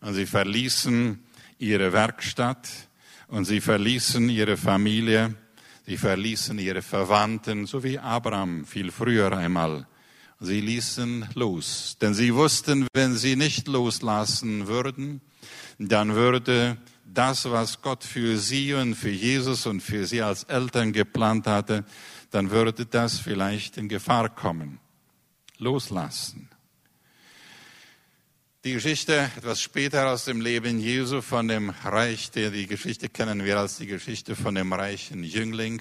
und 0.00 0.14
sie 0.14 0.26
verließen 0.26 1.22
ihre 1.58 1.92
Werkstatt 1.92 2.68
und 3.28 3.44
sie 3.44 3.60
verließen 3.60 4.28
ihre 4.28 4.56
Familie, 4.56 5.34
sie 5.86 5.96
verließen 5.96 6.58
ihre 6.58 6.82
Verwandten, 6.82 7.66
so 7.66 7.82
wie 7.84 7.98
Abraham 7.98 8.64
viel 8.64 8.90
früher 8.90 9.32
einmal. 9.36 9.86
Sie 10.40 10.60
ließen 10.60 11.28
los, 11.34 11.96
denn 12.00 12.14
sie 12.14 12.34
wussten, 12.34 12.86
wenn 12.94 13.16
sie 13.16 13.34
nicht 13.34 13.66
loslassen 13.66 14.68
würden, 14.68 15.20
dann 15.78 16.14
würde 16.14 16.76
das, 17.14 17.50
was 17.50 17.82
Gott 17.82 18.04
für 18.04 18.38
sie 18.38 18.74
und 18.74 18.94
für 18.94 19.10
Jesus 19.10 19.66
und 19.66 19.80
für 19.80 20.06
sie 20.06 20.22
als 20.22 20.44
Eltern 20.44 20.92
geplant 20.92 21.46
hatte, 21.46 21.84
dann 22.30 22.50
würde 22.50 22.86
das 22.86 23.18
vielleicht 23.18 23.76
in 23.76 23.88
Gefahr 23.88 24.28
kommen. 24.28 24.78
Loslassen. 25.58 26.48
Die 28.64 28.74
Geschichte 28.74 29.30
etwas 29.36 29.62
später 29.62 30.10
aus 30.10 30.24
dem 30.24 30.40
Leben 30.40 30.78
Jesu 30.78 31.22
von 31.22 31.48
dem 31.48 31.70
Reich, 31.70 32.30
der 32.30 32.50
die 32.50 32.66
Geschichte 32.66 33.08
kennen 33.08 33.44
wir 33.44 33.58
als 33.58 33.78
die 33.78 33.86
Geschichte 33.86 34.36
von 34.36 34.54
dem 34.54 34.72
reichen 34.72 35.24
Jüngling, 35.24 35.80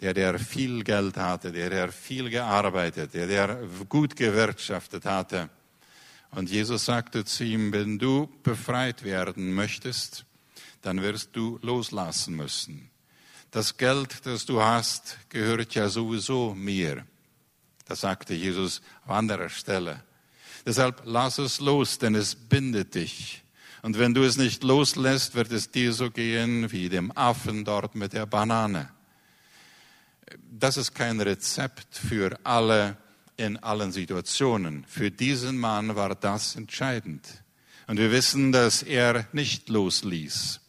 der 0.00 0.12
der 0.12 0.38
viel 0.38 0.82
Geld 0.84 1.16
hatte, 1.16 1.52
der 1.52 1.70
der 1.70 1.92
viel 1.92 2.28
gearbeitet, 2.28 3.14
der 3.14 3.26
der 3.26 3.60
gut 3.88 4.16
gewirtschaftet 4.16 5.04
hatte. 5.04 5.50
Und 6.32 6.50
Jesus 6.50 6.84
sagte 6.84 7.24
zu 7.24 7.44
ihm, 7.44 7.72
wenn 7.72 7.98
du 7.98 8.28
befreit 8.42 9.02
werden 9.02 9.52
möchtest, 9.52 10.24
dann 10.82 11.02
wirst 11.02 11.30
du 11.34 11.58
loslassen 11.62 12.34
müssen. 12.34 12.90
Das 13.50 13.76
Geld, 13.76 14.26
das 14.26 14.46
du 14.46 14.62
hast, 14.62 15.18
gehört 15.28 15.74
ja 15.74 15.88
sowieso 15.88 16.54
mir. 16.54 17.04
Das 17.86 18.02
sagte 18.02 18.34
Jesus 18.34 18.80
an 19.06 19.16
anderer 19.16 19.48
Stelle. 19.48 20.04
Deshalb 20.64 21.02
lass 21.04 21.38
es 21.38 21.58
los, 21.58 21.98
denn 21.98 22.14
es 22.14 22.34
bindet 22.34 22.94
dich. 22.94 23.42
Und 23.82 23.98
wenn 23.98 24.14
du 24.14 24.22
es 24.22 24.36
nicht 24.36 24.62
loslässt, 24.62 25.34
wird 25.34 25.50
es 25.50 25.70
dir 25.70 25.92
so 25.92 26.10
gehen 26.10 26.70
wie 26.70 26.88
dem 26.88 27.16
Affen 27.16 27.64
dort 27.64 27.94
mit 27.94 28.12
der 28.12 28.26
Banane. 28.26 28.90
Das 30.50 30.76
ist 30.76 30.94
kein 30.94 31.20
Rezept 31.20 31.96
für 31.96 32.38
alle 32.44 32.96
in 33.36 33.56
allen 33.56 33.90
Situationen. 33.90 34.84
Für 34.86 35.10
diesen 35.10 35.58
Mann 35.58 35.96
war 35.96 36.14
das 36.14 36.54
entscheidend. 36.54 37.42
Und 37.86 37.98
wir 37.98 38.12
wissen, 38.12 38.52
dass 38.52 38.82
er 38.82 39.26
nicht 39.32 39.68
losließ 39.70 40.60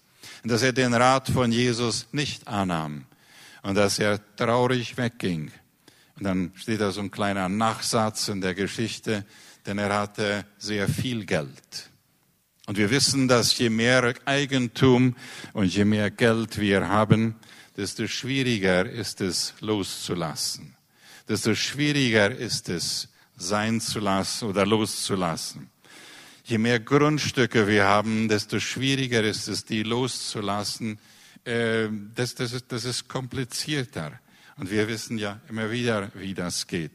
dass 0.43 0.63
er 0.63 0.73
den 0.73 0.93
Rat 0.93 1.29
von 1.29 1.51
Jesus 1.51 2.07
nicht 2.11 2.47
annahm 2.47 3.05
und 3.63 3.75
dass 3.75 3.99
er 3.99 4.19
traurig 4.35 4.97
wegging. 4.97 5.51
Und 6.17 6.23
dann 6.23 6.51
steht 6.55 6.81
da 6.81 6.91
so 6.91 7.01
ein 7.01 7.11
kleiner 7.11 7.49
Nachsatz 7.49 8.27
in 8.27 8.41
der 8.41 8.53
Geschichte, 8.53 9.25
denn 9.65 9.77
er 9.77 9.93
hatte 9.93 10.45
sehr 10.57 10.87
viel 10.87 11.25
Geld. 11.25 11.89
Und 12.67 12.77
wir 12.77 12.89
wissen, 12.89 13.27
dass 13.27 13.57
je 13.57 13.69
mehr 13.69 14.13
Eigentum 14.25 15.15
und 15.53 15.73
je 15.73 15.85
mehr 15.85 16.11
Geld 16.11 16.59
wir 16.59 16.87
haben, 16.87 17.35
desto 17.75 18.07
schwieriger 18.07 18.85
ist 18.85 19.21
es 19.21 19.53
loszulassen. 19.59 20.75
Desto 21.27 21.55
schwieriger 21.55 22.31
ist 22.31 22.69
es 22.69 23.09
sein 23.35 23.81
zu 23.81 23.99
lassen 23.99 24.49
oder 24.49 24.65
loszulassen. 24.65 25.69
Je 26.51 26.57
mehr 26.57 26.81
Grundstücke 26.81 27.65
wir 27.65 27.85
haben, 27.85 28.27
desto 28.27 28.59
schwieriger 28.59 29.23
ist 29.23 29.47
es, 29.47 29.63
die 29.63 29.83
loszulassen. 29.83 30.99
Äh, 31.45 31.87
das, 32.13 32.35
das, 32.35 32.51
ist, 32.51 32.73
das 32.73 32.83
ist 32.83 33.07
komplizierter. 33.07 34.19
Und 34.57 34.69
wir 34.69 34.89
wissen 34.89 35.17
ja 35.17 35.39
immer 35.47 35.71
wieder, 35.71 36.11
wie 36.13 36.33
das 36.33 36.67
geht. 36.67 36.91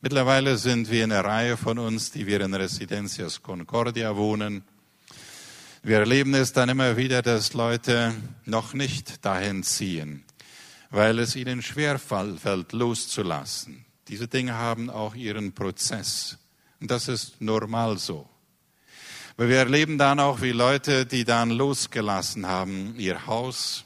Mittlerweile 0.00 0.56
sind 0.56 0.90
wir 0.90 1.04
eine 1.04 1.22
Reihe 1.22 1.58
von 1.58 1.78
uns, 1.78 2.10
die 2.10 2.26
wir 2.26 2.40
in 2.40 2.54
Residencias 2.54 3.42
Concordia 3.42 4.16
wohnen. 4.16 4.62
Wir 5.82 5.98
erleben 5.98 6.32
es 6.32 6.54
dann 6.54 6.70
immer 6.70 6.96
wieder, 6.96 7.20
dass 7.20 7.52
Leute 7.52 8.14
noch 8.46 8.72
nicht 8.72 9.26
dahin 9.26 9.62
ziehen, 9.62 10.24
weil 10.88 11.18
es 11.18 11.36
ihnen 11.36 11.60
schwerfällt, 11.60 12.72
loszulassen. 12.72 13.84
Diese 14.08 14.26
Dinge 14.26 14.54
haben 14.54 14.88
auch 14.88 15.14
ihren 15.14 15.52
Prozess. 15.52 16.38
Und 16.80 16.90
das 16.90 17.08
ist 17.08 17.42
normal 17.42 17.98
so. 17.98 18.26
Aber 19.38 19.48
wir 19.48 19.58
erleben 19.58 19.98
dann 19.98 20.18
auch, 20.18 20.42
wie 20.42 20.50
Leute, 20.50 21.06
die 21.06 21.24
dann 21.24 21.50
losgelassen 21.50 22.48
haben, 22.48 22.96
ihr 22.98 23.28
Haus 23.28 23.84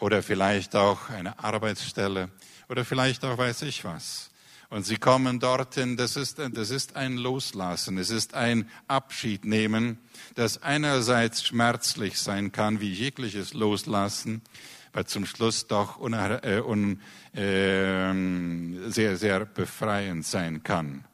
oder 0.00 0.22
vielleicht 0.22 0.74
auch 0.74 1.10
eine 1.10 1.38
Arbeitsstelle 1.38 2.30
oder 2.70 2.86
vielleicht 2.86 3.22
auch 3.22 3.36
weiß 3.36 3.62
ich 3.62 3.84
was. 3.84 4.30
Und 4.70 4.86
sie 4.86 4.96
kommen 4.96 5.40
dorthin, 5.40 5.98
das 5.98 6.16
ist, 6.16 6.38
das 6.38 6.70
ist 6.70 6.96
ein 6.96 7.18
Loslassen, 7.18 7.98
es 7.98 8.08
ist 8.08 8.32
ein 8.32 8.66
Abschied 8.86 9.44
nehmen, 9.44 9.98
das 10.36 10.62
einerseits 10.62 11.44
schmerzlich 11.44 12.18
sein 12.18 12.50
kann, 12.50 12.80
wie 12.80 12.90
jegliches 12.90 13.52
Loslassen, 13.52 14.40
aber 14.94 15.04
zum 15.04 15.26
Schluss 15.26 15.66
doch 15.66 16.00
un, 16.00 16.14
äh, 16.14 16.62
un, 16.66 17.02
äh, 17.34 18.90
sehr, 18.90 19.18
sehr 19.18 19.44
befreiend 19.44 20.24
sein 20.24 20.62
kann. 20.62 21.04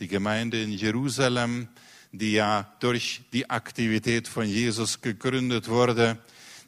Die 0.00 0.08
Gemeinde 0.08 0.60
in 0.60 0.72
Jerusalem, 0.72 1.68
die 2.12 2.32
ja 2.32 2.70
durch 2.80 3.22
die 3.32 3.48
Aktivität 3.50 4.28
von 4.28 4.46
Jesus 4.46 5.00
gegründet 5.00 5.68
wurde, 5.68 6.18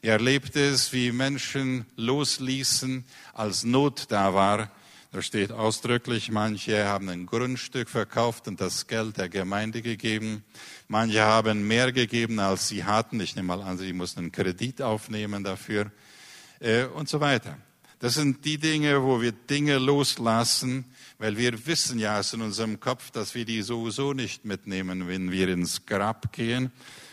die 0.03 0.09
erlebte 0.09 0.59
es, 0.59 0.93
wie 0.93 1.11
Menschen 1.11 1.85
losließen, 1.95 3.05
als 3.33 3.63
Not 3.63 4.05
da 4.09 4.33
war. 4.33 4.71
Da 5.11 5.21
steht 5.21 5.51
ausdrücklich, 5.51 6.29
manche 6.29 6.85
haben 6.85 7.09
ein 7.09 7.25
Grundstück 7.25 7.89
verkauft 7.89 8.47
und 8.47 8.59
das 8.59 8.85
Geld 8.85 9.17
der 9.17 9.29
Gemeinde 9.29 9.81
gegeben. 9.81 10.43
Manche 10.87 11.21
haben 11.21 11.67
mehr 11.67 11.91
gegeben, 11.91 12.37
als 12.39 12.67
sie 12.67 12.83
hatten. 12.83 13.19
Ich 13.19 13.35
nehme 13.35 13.55
mal 13.55 13.61
an, 13.63 13.77
sie 13.77 13.93
mussten 13.93 14.19
einen 14.19 14.31
Kredit 14.31 14.81
aufnehmen 14.81 15.43
dafür 15.43 15.91
äh, 16.59 16.83
und 16.83 17.07
so 17.07 17.19
weiter. 17.19 17.57
Das 17.99 18.15
sind 18.15 18.43
die 18.45 18.57
Dinge, 18.57 19.03
wo 19.03 19.21
wir 19.21 19.31
Dinge 19.31 19.77
loslassen, 19.77 20.85
weil 21.17 21.37
wir 21.37 21.65
wissen 21.65 21.97
ja 21.97 22.19
es 22.19 22.33
in 22.33 22.41
unserem 22.41 22.79
Kopf, 22.79 23.11
dass 23.11 23.35
wir 23.35 23.45
die 23.45 23.61
sowieso 23.61 24.13
nicht 24.13 24.43
mitnehmen, 24.45 25.07
wenn 25.07 25.31
wir 25.31 25.47
ins 25.47 25.85
Grab 25.85 26.33
gehen. 26.33 26.71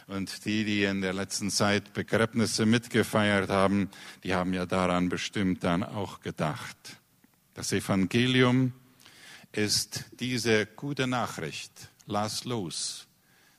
Und 0.08 0.44
die, 0.44 0.64
die 0.64 0.82
in 0.84 1.00
der 1.00 1.12
letzten 1.12 1.50
Zeit 1.50 1.92
Begräbnisse 1.92 2.66
mitgefeiert 2.66 3.48
haben, 3.48 3.88
die 4.24 4.34
haben 4.34 4.52
ja 4.52 4.66
daran 4.66 5.08
bestimmt 5.08 5.62
dann 5.62 5.82
auch 5.84 6.20
gedacht. 6.20 6.76
Das 7.54 7.72
Evangelium 7.72 8.72
ist 9.52 10.04
diese 10.18 10.66
gute 10.66 11.06
Nachricht. 11.06 11.72
Lass 12.06 12.44
los. 12.44 13.06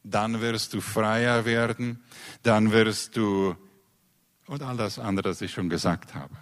Dann 0.03 0.42
wirst 0.42 0.74
du 0.74 0.82
freier 0.82 1.46
werden. 1.46 2.03
Dann 2.44 2.72
wirst 2.72 3.15
du 3.15 3.56
und 4.46 4.62
all 4.62 4.75
das 4.75 5.00
andere, 5.00 5.30
das 5.30 5.42
ich 5.42 5.51
schon 5.51 5.70
gesagt 5.70 6.13
habe. 6.13 6.36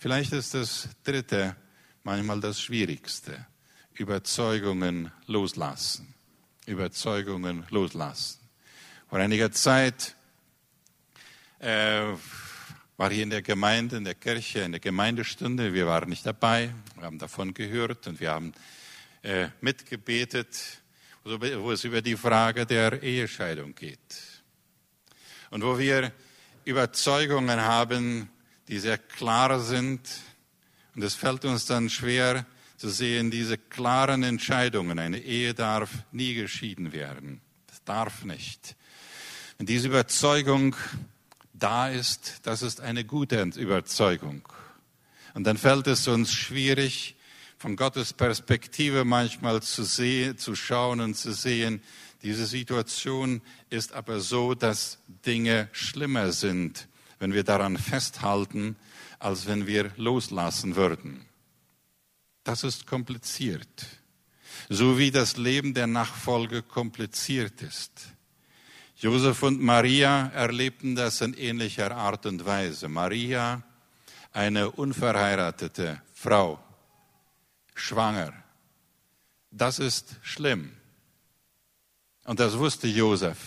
Vielleicht 0.00 0.32
ist 0.32 0.54
das 0.54 0.88
Dritte 1.04 1.54
manchmal 2.04 2.40
das 2.40 2.58
Schwierigste. 2.58 3.46
Überzeugungen 3.92 5.12
loslassen. 5.26 6.14
Überzeugungen 6.64 7.66
loslassen. 7.68 8.40
Vor 9.10 9.18
einiger 9.18 9.52
Zeit 9.52 10.16
äh, 11.58 12.14
war 12.96 13.10
hier 13.10 13.24
in 13.24 13.28
der 13.28 13.42
Gemeinde, 13.42 13.98
in 13.98 14.04
der 14.04 14.14
Kirche, 14.14 14.60
in 14.60 14.72
der 14.72 14.80
Gemeindestunde. 14.80 15.74
Wir 15.74 15.86
waren 15.86 16.08
nicht 16.08 16.24
dabei, 16.24 16.72
wir 16.94 17.04
haben 17.04 17.18
davon 17.18 17.52
gehört 17.52 18.06
und 18.06 18.20
wir 18.20 18.30
haben 18.30 18.54
äh, 19.20 19.48
mitgebetet, 19.60 20.80
wo 21.24 21.72
es 21.72 21.84
über 21.84 22.00
die 22.00 22.16
Frage 22.16 22.64
der 22.64 23.02
Ehescheidung 23.02 23.74
geht. 23.74 23.98
Und 25.50 25.62
wo 25.62 25.78
wir 25.78 26.10
Überzeugungen 26.64 27.60
haben, 27.60 28.30
die 28.70 28.78
sehr 28.78 28.98
klar 28.98 29.58
sind. 29.58 30.00
Und 30.94 31.02
es 31.02 31.14
fällt 31.14 31.44
uns 31.44 31.66
dann 31.66 31.90
schwer 31.90 32.46
zu 32.76 32.88
sehen, 32.88 33.30
diese 33.30 33.58
klaren 33.58 34.22
Entscheidungen. 34.22 34.98
Eine 34.98 35.18
Ehe 35.18 35.54
darf 35.54 35.90
nie 36.12 36.34
geschieden 36.34 36.92
werden. 36.92 37.40
Das 37.66 37.82
darf 37.84 38.24
nicht. 38.24 38.76
Wenn 39.58 39.66
diese 39.66 39.88
Überzeugung 39.88 40.76
da 41.52 41.88
ist, 41.88 42.40
das 42.44 42.62
ist 42.62 42.80
eine 42.80 43.04
gute 43.04 43.42
Überzeugung. 43.42 44.48
Und 45.34 45.44
dann 45.44 45.58
fällt 45.58 45.88
es 45.88 46.06
uns 46.06 46.32
schwierig, 46.32 47.16
von 47.58 47.76
Gottes 47.76 48.12
Perspektive 48.14 49.04
manchmal 49.04 49.62
zu 49.62 49.82
sehen, 49.82 50.38
zu 50.38 50.54
schauen 50.54 51.00
und 51.00 51.14
zu 51.14 51.32
sehen, 51.34 51.82
diese 52.22 52.46
Situation 52.46 53.42
ist 53.68 53.92
aber 53.92 54.20
so, 54.20 54.54
dass 54.54 54.98
Dinge 55.26 55.68
schlimmer 55.72 56.32
sind, 56.32 56.88
wenn 57.20 57.32
wir 57.32 57.44
daran 57.44 57.78
festhalten, 57.78 58.74
als 59.20 59.46
wenn 59.46 59.68
wir 59.68 59.92
loslassen 59.96 60.74
würden. 60.74 61.26
Das 62.42 62.64
ist 62.64 62.86
kompliziert. 62.86 63.86
So 64.68 64.98
wie 64.98 65.10
das 65.10 65.36
Leben 65.36 65.74
der 65.74 65.86
Nachfolge 65.86 66.62
kompliziert 66.62 67.62
ist. 67.62 67.92
Josef 68.96 69.42
und 69.42 69.60
Maria 69.60 70.28
erlebten 70.34 70.94
das 70.96 71.20
in 71.20 71.34
ähnlicher 71.34 71.94
Art 71.94 72.26
und 72.26 72.44
Weise. 72.44 72.88
Maria, 72.88 73.62
eine 74.32 74.70
unverheiratete 74.70 76.02
Frau, 76.14 76.58
schwanger. 77.74 78.32
Das 79.50 79.78
ist 79.78 80.16
schlimm. 80.22 80.72
Und 82.24 82.40
das 82.40 82.58
wusste 82.58 82.88
Josef. 82.88 83.38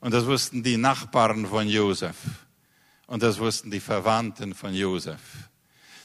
Und 0.00 0.14
das 0.14 0.26
wussten 0.26 0.62
die 0.62 0.76
Nachbarn 0.76 1.46
von 1.46 1.68
Josef. 1.68 2.16
Und 3.06 3.22
das 3.22 3.38
wussten 3.38 3.70
die 3.70 3.80
Verwandten 3.80 4.54
von 4.54 4.74
Josef. 4.74 5.20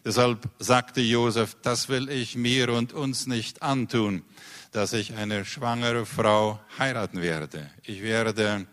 Deshalb 0.06 0.50
sagte 0.60 1.02
Josef, 1.02 1.56
das 1.62 1.90
will 1.90 2.10
ich 2.10 2.36
mir 2.36 2.70
und 2.70 2.94
uns 2.94 3.28
nicht 3.28 3.62
antun, 3.62 4.24
dass 4.72 4.94
ich 4.94 5.16
eine 5.16 5.46
schwangere 5.46 6.06
Frau 6.06 6.60
heiraten 6.78 7.22
werde. 7.22 7.70
Ich 7.84 8.02
werde 8.02 8.68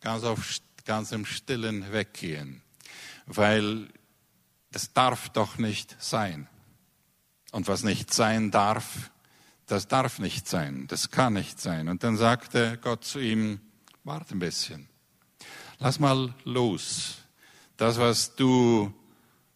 ganz, 0.00 0.24
auf, 0.24 0.60
ganz 0.84 1.10
im 1.12 1.26
Stillen 1.26 1.92
weggehen, 1.92 2.62
weil 3.26 3.88
das 4.70 4.92
darf 4.92 5.30
doch 5.30 5.58
nicht 5.58 5.96
sein. 6.00 6.48
Und 7.50 7.66
was 7.68 7.82
nicht 7.82 8.12
sein 8.12 8.50
darf, 8.50 9.10
das 9.66 9.88
darf 9.88 10.18
nicht 10.18 10.46
sein, 10.46 10.86
das 10.86 11.10
kann 11.10 11.32
nicht 11.32 11.60
sein. 11.60 11.88
Und 11.88 12.04
dann 12.04 12.16
sagte 12.16 12.78
Gott 12.80 13.04
zu 13.04 13.18
ihm, 13.18 13.60
warte 14.04 14.36
ein 14.36 14.38
bisschen, 14.38 14.88
lass 15.78 15.98
mal 15.98 16.34
los. 16.44 17.16
Das, 17.76 17.98
was 17.98 18.34
du 18.34 18.92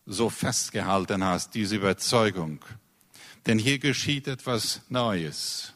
so 0.06 0.28
festgehalten 0.28 1.24
hast, 1.24 1.54
diese 1.54 1.76
Überzeugung. 1.76 2.60
Denn 3.46 3.58
hier 3.58 3.78
geschieht 3.78 4.28
etwas 4.28 4.82
Neues. 4.88 5.72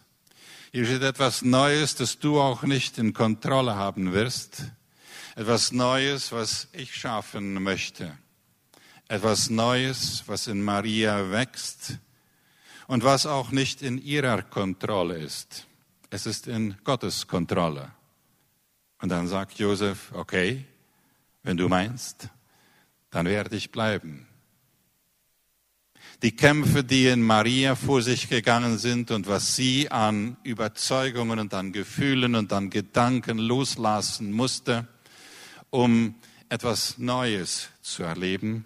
Hier 0.73 0.83
geschieht 0.83 1.03
etwas 1.03 1.43
Neues, 1.43 1.95
das 1.95 2.19
du 2.19 2.41
auch 2.41 2.63
nicht 2.63 2.99
in 2.99 3.15
Kontrolle 3.15 3.77
haben 3.77 4.13
wirst. 4.13 4.65
Etwas 5.37 5.73
Neues, 5.73 6.33
was 6.33 6.69
ich 6.73 6.95
schaffen 6.95 7.63
möchte. 7.63 8.19
Etwas 9.09 9.51
Neues, 9.51 10.25
was 10.27 10.47
in 10.47 10.63
Maria 10.63 11.31
wächst 11.31 11.99
und 12.87 13.05
was 13.05 13.25
auch 13.25 13.51
nicht 13.51 13.83
in 13.83 14.03
ihrer 14.03 14.43
Kontrolle 14.43 15.17
ist. 15.19 15.67
Es 16.11 16.27
ist 16.27 16.47
in 16.47 16.77
Gottes 16.85 17.27
Kontrolle. 17.27 17.91
Und 19.01 19.09
dann 19.09 19.27
sagt 19.29 19.59
Josef, 19.59 20.13
okay, 20.13 20.65
wenn 21.45 21.57
du 21.57 21.69
meinst, 21.69 22.31
dann 23.11 23.27
werde 23.27 23.55
ich 23.55 23.71
bleiben. 23.71 24.27
Die 26.23 26.35
Kämpfe, 26.35 26.83
die 26.83 27.07
in 27.07 27.23
Maria 27.23 27.75
vor 27.77 28.01
sich 28.01 28.29
gegangen 28.29 28.79
sind 28.79 29.11
und 29.11 29.29
was 29.29 29.57
sie 29.57 29.91
an 29.91 30.37
Überzeugungen 30.43 31.39
und 31.39 31.53
an 31.55 31.73
Gefühlen 31.73 32.35
und 32.35 32.53
an 32.53 32.71
Gedanken 32.71 33.39
loslassen 33.39 34.33
musste, 34.33 34.89
um 35.71 36.15
etwas 36.49 36.99
Neues 36.99 37.69
zu 37.83 38.05
erleben, 38.05 38.65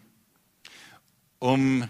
um 1.41 1.89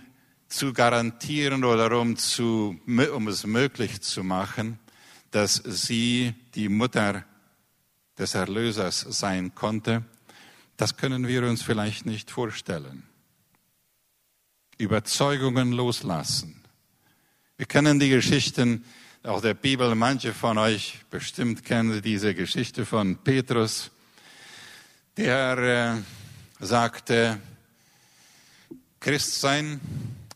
zu 0.48 0.72
garantieren 0.72 1.64
oder 1.64 2.00
um, 2.00 2.16
zu, 2.16 2.80
um 2.86 3.28
es 3.28 3.44
möglich 3.44 4.00
zu 4.00 4.24
machen, 4.24 4.78
dass 5.30 5.56
sie 5.66 6.34
die 6.54 6.70
Mutter 6.70 7.24
des 8.16 8.34
Erlösers 8.34 9.00
sein 9.00 9.54
konnte, 9.54 10.04
das 10.78 10.96
können 10.96 11.26
wir 11.26 11.42
uns 11.42 11.62
vielleicht 11.62 12.06
nicht 12.06 12.30
vorstellen. 12.30 13.02
Überzeugungen 14.78 15.72
loslassen. 15.72 16.62
Wir 17.56 17.66
kennen 17.66 17.98
die 17.98 18.08
Geschichten 18.08 18.84
auch 19.24 19.42
der 19.42 19.54
Bibel. 19.54 19.92
Manche 19.96 20.32
von 20.32 20.56
euch 20.56 21.00
bestimmt 21.10 21.64
kennen 21.64 22.00
diese 22.00 22.32
Geschichte 22.32 22.86
von 22.86 23.16
Petrus, 23.16 23.90
der 25.16 25.58
äh, 26.60 26.64
sagte, 26.64 27.40
Christ 29.00 29.40
sein 29.40 29.80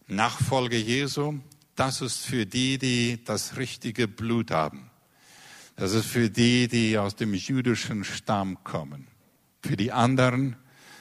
Nachfolge 0.08 0.76
Jesu, 0.76 1.38
das 1.76 2.00
ist 2.00 2.26
für 2.26 2.46
die, 2.46 2.78
die 2.78 3.24
das 3.24 3.56
richtige 3.56 4.08
Blut 4.08 4.50
haben. 4.50 4.90
Das 5.76 5.92
ist 5.92 6.06
für 6.06 6.28
die, 6.28 6.66
die 6.66 6.98
aus 6.98 7.14
dem 7.14 7.32
jüdischen 7.32 8.02
Stamm 8.02 8.62
kommen. 8.64 9.11
Für 9.62 9.76
die 9.76 9.92
anderen, 9.92 10.56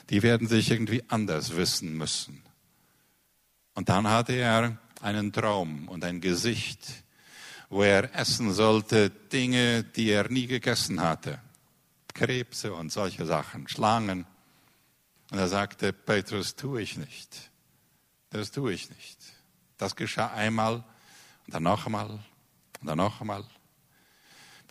die 0.10 0.24
werden 0.24 0.48
sich 0.48 0.72
irgendwie 0.72 1.04
anders 1.08 1.56
wissen 1.56 1.98
müssen. 1.98 2.44
Und 3.74 3.90
dann 3.90 4.08
hatte 4.08 4.34
er 4.34 4.78
einen 5.02 5.34
Traum 5.34 5.88
und 5.88 6.04
ein 6.04 6.22
Gesicht, 6.22 7.04
wo 7.70 7.84
er 7.84 8.14
essen 8.16 8.54
sollte 8.54 9.10
Dinge, 9.10 9.84
die 9.84 10.10
er 10.10 10.30
nie 10.30 10.48
gegessen 10.48 11.02
hatte. 11.02 11.40
Krebse 12.14 12.74
und 12.74 12.92
solche 12.92 13.26
Sachen, 13.26 13.68
Schlangen. 13.68 14.26
Und 15.32 15.38
er 15.38 15.48
sagte, 15.48 15.94
Petrus, 15.94 16.56
tue 16.56 16.82
ich 16.82 16.98
nicht. 16.98 17.50
Das 18.30 18.52
tue 18.52 18.74
ich 18.74 18.90
nicht. 18.90 19.18
Das 19.78 19.96
geschah 19.96 20.28
einmal 20.34 20.84
und 21.46 21.54
dann 21.54 21.64
noch 21.64 21.86
einmal 21.86 22.10
und 22.10 22.88
dann 22.88 22.98
noch 22.98 23.22
einmal. 23.22 23.46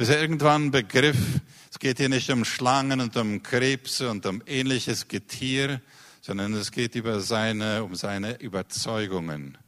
Bis 0.01 0.09
er 0.09 0.19
irgendwann 0.19 0.71
begriff, 0.71 1.43
es 1.71 1.79
geht 1.79 1.99
hier 1.99 2.09
nicht 2.09 2.31
um 2.31 2.47
Schlangen 2.47 3.03
und 3.03 3.15
um 3.19 3.43
Krebse 3.43 4.11
und 4.11 4.25
um 4.25 4.43
ähnliches 4.47 5.09
Getier, 5.09 5.83
sondern 6.23 6.55
es 6.55 6.73
geht 6.73 6.95
über 6.95 7.21
seine, 7.21 7.85
um 7.85 7.95
seine 7.95 8.41
Überzeugungen. 8.41 9.59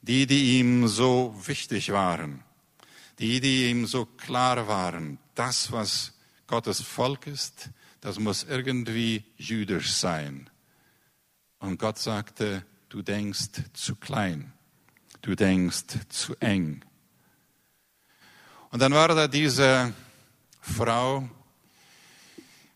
Die, 0.00 0.26
die 0.26 0.58
ihm 0.58 0.88
so 0.88 1.38
wichtig 1.44 1.92
waren. 1.92 2.42
Die, 3.18 3.42
die 3.42 3.68
ihm 3.68 3.84
so 3.84 4.06
klar 4.06 4.68
waren. 4.68 5.18
Das, 5.34 5.70
was 5.70 6.14
Gottes 6.46 6.80
Volk 6.80 7.26
ist, 7.26 7.68
das 8.00 8.18
muss 8.18 8.42
irgendwie 8.44 9.24
jüdisch 9.36 9.92
sein. 9.92 10.48
Und 11.58 11.78
Gott 11.78 11.98
sagte, 11.98 12.64
du 12.88 13.02
denkst 13.02 13.50
zu 13.74 13.96
klein. 13.96 14.54
Du 15.20 15.34
denkst 15.34 16.06
zu 16.08 16.36
eng. 16.40 16.82
Und 18.74 18.80
dann 18.80 18.92
war 18.92 19.06
da 19.06 19.28
diese 19.28 19.92
Frau, 20.60 21.28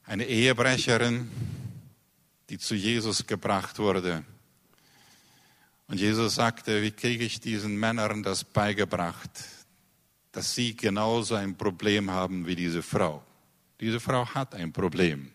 eine 0.06 0.26
Ehebrecherin, 0.26 1.28
die 2.48 2.56
zu 2.56 2.76
Jesus 2.76 3.26
gebracht 3.26 3.80
wurde. 3.80 4.22
Und 5.88 5.98
Jesus 5.98 6.37
sagte, 6.37 6.82
wie 6.82 6.92
kriege 6.92 7.24
ich 7.24 7.40
diesen 7.40 7.76
Männern 7.76 8.22
das 8.22 8.44
beigebracht, 8.44 9.28
dass 10.30 10.54
sie 10.54 10.76
genauso 10.76 11.34
ein 11.34 11.56
Problem 11.56 12.12
haben 12.12 12.46
wie 12.46 12.54
diese 12.54 12.84
Frau. 12.84 13.24
Diese 13.80 13.98
Frau 13.98 14.24
hat 14.24 14.54
ein 14.54 14.72
Problem. 14.72 15.32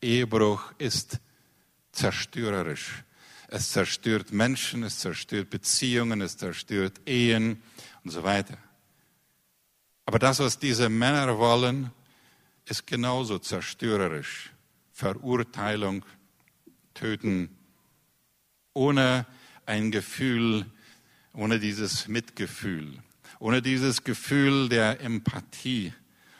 Ehebruch 0.00 0.72
ist 0.78 1.20
zerstörerisch. 1.92 3.04
Es 3.48 3.70
zerstört 3.70 4.32
Menschen, 4.32 4.82
es 4.82 4.98
zerstört 4.98 5.50
Beziehungen, 5.50 6.22
es 6.22 6.38
zerstört 6.38 7.06
Ehen 7.06 7.62
und 8.02 8.12
so 8.12 8.22
weiter. 8.22 8.56
Aber 10.06 10.18
das, 10.18 10.38
was 10.38 10.58
diese 10.58 10.88
Männer 10.88 11.36
wollen, 11.38 11.90
ist 12.64 12.86
genauso 12.86 13.38
zerstörerisch. 13.38 14.52
Verurteilung, 14.92 16.04
Töten, 16.94 17.50
ohne 18.72 19.26
ein 19.66 19.90
Gefühl, 19.90 20.64
ohne 21.34 21.58
dieses 21.58 22.08
Mitgefühl, 22.08 23.02
ohne 23.38 23.60
dieses 23.60 24.04
Gefühl 24.04 24.68
der 24.68 25.00
Empathie, 25.00 25.92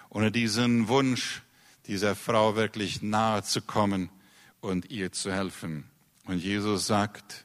ohne 0.08 0.30
diesen 0.32 0.88
Wunsch, 0.88 1.42
dieser 1.86 2.14
Frau 2.16 2.56
wirklich 2.56 3.02
nahe 3.02 3.42
zu 3.42 3.60
kommen 3.60 4.10
und 4.60 4.90
ihr 4.90 5.12
zu 5.12 5.32
helfen. 5.32 5.84
Und 6.24 6.38
Jesus 6.38 6.86
sagt, 6.86 7.44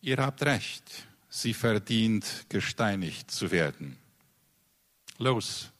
ihr 0.00 0.18
habt 0.18 0.42
recht, 0.42 1.06
sie 1.30 1.54
verdient 1.54 2.46
gesteinigt 2.48 3.30
zu 3.30 3.50
werden. 3.50 3.96
Los, 5.22 5.70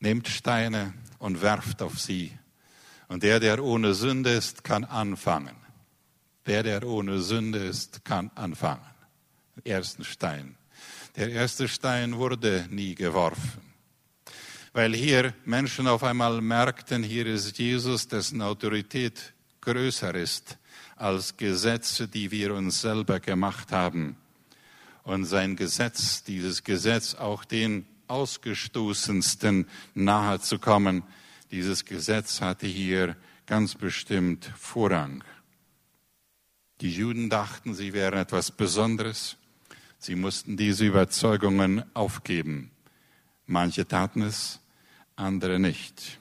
nehmt 0.00 0.26
Steine 0.26 0.94
und 1.18 1.42
werft 1.42 1.80
auf 1.80 2.00
sie. 2.00 2.36
Und 3.06 3.22
der, 3.22 3.38
der 3.38 3.62
ohne 3.62 3.94
Sünde 3.94 4.30
ist, 4.30 4.64
kann 4.64 4.84
anfangen. 4.84 5.54
Der, 6.46 6.64
der 6.64 6.84
ohne 6.84 7.20
Sünde 7.20 7.60
ist, 7.60 8.04
kann 8.04 8.32
anfangen. 8.34 8.84
Den 9.54 9.66
ersten 9.66 10.02
Stein. 10.02 10.56
Der 11.14 11.30
erste 11.30 11.68
Stein 11.68 12.16
wurde 12.16 12.66
nie 12.68 12.96
geworfen. 12.96 13.60
Weil 14.72 14.92
hier 14.92 15.34
Menschen 15.44 15.86
auf 15.86 16.02
einmal 16.02 16.40
merkten, 16.40 17.04
hier 17.04 17.26
ist 17.26 17.58
Jesus, 17.58 18.08
dessen 18.08 18.42
Autorität 18.42 19.34
größer 19.60 20.16
ist 20.16 20.58
als 20.96 21.36
Gesetze, 21.36 22.08
die 22.08 22.32
wir 22.32 22.54
uns 22.54 22.80
selber 22.80 23.20
gemacht 23.20 23.70
haben. 23.70 24.16
Und 25.04 25.26
sein 25.26 25.54
Gesetz, 25.54 26.24
dieses 26.24 26.64
Gesetz 26.64 27.14
auch 27.14 27.44
den 27.44 27.86
Ausgestoßensten 28.12 29.66
nahe 29.94 30.38
zu 30.38 30.58
kommen. 30.58 31.02
Dieses 31.50 31.86
Gesetz 31.86 32.42
hatte 32.42 32.66
hier 32.66 33.16
ganz 33.46 33.74
bestimmt 33.74 34.52
Vorrang. 34.56 35.24
Die 36.82 36.90
Juden 36.90 37.30
dachten, 37.30 37.74
sie 37.74 37.94
wären 37.94 38.18
etwas 38.18 38.50
Besonderes. 38.50 39.36
Sie 39.98 40.14
mussten 40.14 40.58
diese 40.58 40.84
Überzeugungen 40.84 41.84
aufgeben. 41.94 42.70
Manche 43.46 43.88
taten 43.88 44.20
es, 44.20 44.60
andere 45.16 45.58
nicht. 45.58 46.18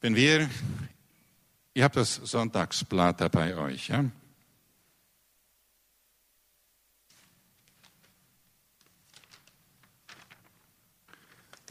Wenn 0.00 0.14
wir, 0.14 0.48
ihr 1.74 1.84
habt 1.84 1.96
das 1.96 2.14
Sonntagsblatt 2.14 3.32
bei 3.32 3.56
euch, 3.56 3.88
ja? 3.88 4.04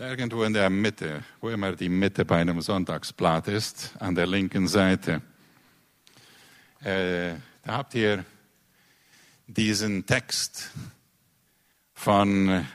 Irgendwo 0.01 0.43
in 0.43 0.53
der 0.53 0.71
Mitte, 0.71 1.23
wo 1.41 1.49
immer 1.49 1.75
die 1.75 1.87
Mitte 1.87 2.25
bei 2.25 2.41
einem 2.41 2.59
Sonntagsblatt 2.59 3.47
ist, 3.47 3.93
an 3.99 4.15
der 4.15 4.25
linken 4.25 4.67
Seite. 4.67 5.21
Äh, 6.79 7.35
da 7.61 7.73
habt 7.77 7.93
ihr 7.93 8.25
diesen 9.45 10.07
Text 10.07 10.71
von 11.93 12.65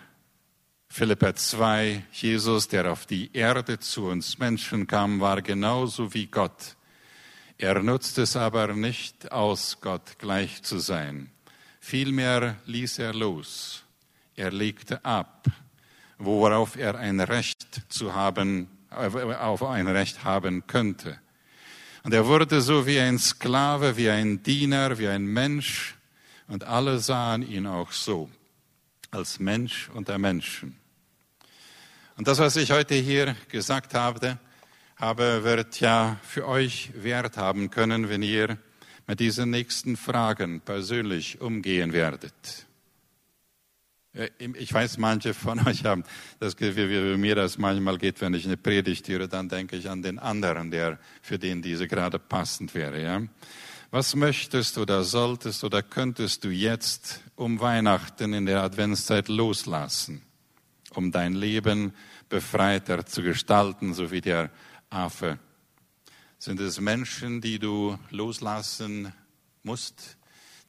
Philippa 0.89 1.35
2. 1.35 2.05
Jesus, 2.13 2.69
der 2.69 2.93
auf 2.93 3.07
die 3.07 3.33
Erde 3.33 3.81
zu 3.81 4.07
uns 4.07 4.39
Menschen 4.39 4.87
kam, 4.87 5.19
war 5.19 5.43
genauso 5.43 6.15
wie 6.15 6.29
Gott. 6.29 6.77
Er 7.59 7.83
nutzt 7.83 8.19
es 8.19 8.37
aber 8.37 8.73
nicht 8.75 9.33
aus, 9.33 9.81
Gott 9.81 10.21
gleich 10.21 10.63
zu 10.63 10.79
sein. 10.79 11.33
Vielmehr 11.81 12.55
ließ 12.67 13.01
er 13.01 13.15
los. 13.15 13.83
Er 14.37 14.53
legte 14.53 15.05
ab 15.05 15.51
worauf 16.19 16.77
er 16.77 16.97
ein 16.97 17.21
Recht 17.21 17.83
zu 17.89 18.15
haben, 18.15 18.69
auf 18.91 19.63
ein 19.63 19.89
Recht 19.89 20.25
haben 20.25 20.67
könnte. 20.67 21.19
Und 22.03 22.15
er 22.15 22.27
wurde 22.27 22.61
so 22.61 22.87
wie 22.87 23.01
ein 23.01 23.19
Sklave, 23.19 23.97
wie 23.97 24.09
ein 24.11 24.43
Diener, 24.43 24.99
wie 24.99 25.09
ein 25.09 25.25
Mensch. 25.25 25.97
Und 26.49 26.65
alle 26.65 27.01
sahen 27.01 27.43
ihn 27.43 27.67
auch 27.67 27.91
so, 27.93 28.31
als 29.11 29.41
Mensch 29.41 29.91
unter 29.93 30.17
Menschen. 30.19 30.77
Und 32.17 32.29
das, 32.29 32.39
was 32.39 32.57
ich 32.57 32.71
heute 32.71 32.95
hier 32.95 33.37
gesagt 33.49 33.95
habe, 33.95 34.39
habe, 34.97 35.45
wird 35.45 35.81
ja 35.81 36.19
für 36.23 36.47
euch 36.47 36.91
Wert 36.95 37.37
haben 37.37 37.71
können, 37.71 38.09
wenn 38.09 38.23
ihr 38.23 38.57
mit 39.07 39.21
diesen 39.21 39.51
nächsten 39.51 39.97
Fragen 39.97 40.61
persönlich 40.61 41.41
umgehen 41.41 41.93
werdet. 41.93 42.66
Äh, 44.17 44.31
ich 44.59 44.73
weiß, 44.73 44.99
manche 44.99 45.35
von 45.35 45.65
euch 45.67 45.85
haben 45.85 46.05
das 46.41 46.57
Gefühl, 46.57 47.15
wie 47.15 47.19
mir 47.19 47.35
das 47.35 47.59
manchmal 47.59 47.99
geht, 47.99 48.21
wenn 48.21 48.35
ich 48.35 48.47
eine 48.47 48.57
Predigt 48.57 49.09
höre, 49.09 49.29
dann 49.29 49.49
denke 49.49 49.77
ich 49.77 49.89
an 49.89 50.03
den 50.03 50.19
anderen, 50.19 50.71
der 50.71 50.99
für 51.23 51.39
den 51.39 51.63
diese 51.63 51.87
gerade 51.87 52.19
passend 52.19 52.75
wäre. 52.75 53.03
Ja? 53.03 53.23
Was 53.91 54.17
möchtest 54.17 54.79
oder 54.79 55.05
solltest 55.05 55.63
oder 55.63 55.83
könntest 55.83 56.45
du 56.45 56.49
jetzt 56.49 57.21
um 57.37 57.61
Weihnachten 57.61 58.33
in 58.33 58.47
der 58.47 58.63
Adventszeit 58.63 59.29
loslassen, 59.29 60.23
um 60.95 61.13
dein 61.13 61.35
Leben 61.35 61.93
befreiter 62.29 63.07
zu 63.07 63.23
gestalten, 63.23 63.95
so 63.95 64.11
wie 64.11 64.21
der 64.21 64.51
Affe? 64.91 65.39
Sind 66.39 66.61
es 66.61 66.81
Menschen, 66.81 67.41
die 67.41 67.59
du 67.59 67.99
loslassen 68.11 69.13
musst, 69.63 70.17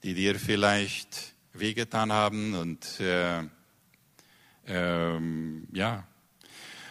die 0.04 0.14
dir 0.14 0.36
vielleicht 0.36 1.37
wehgetan 1.60 2.12
haben 2.12 2.56
und 2.56 3.00
äh, 3.00 3.44
ähm, 4.68 5.68
ja. 5.72 6.06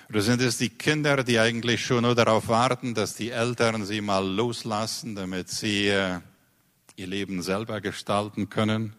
Oder 0.09 0.20
sind 0.22 0.40
es 0.40 0.59
die 0.59 0.70
Kinder, 0.70 1.24
die 1.24 1.38
eigentlich 1.38 1.85
schon 1.85 2.02
nur 2.02 2.14
darauf 2.14 2.48
warten, 2.48 2.94
dass 2.94 3.14
die 3.14 3.31
Eltern 3.31 3.85
sie 3.85 4.00
mal 4.00 4.26
loslassen, 4.26 5.16
damit 5.16 5.48
sie 5.48 5.88
äh, 5.88 6.20
ihr 6.96 7.07
Leben 7.07 7.42
selber 7.42 7.81
gestalten 7.81 8.48
können? 8.48 8.94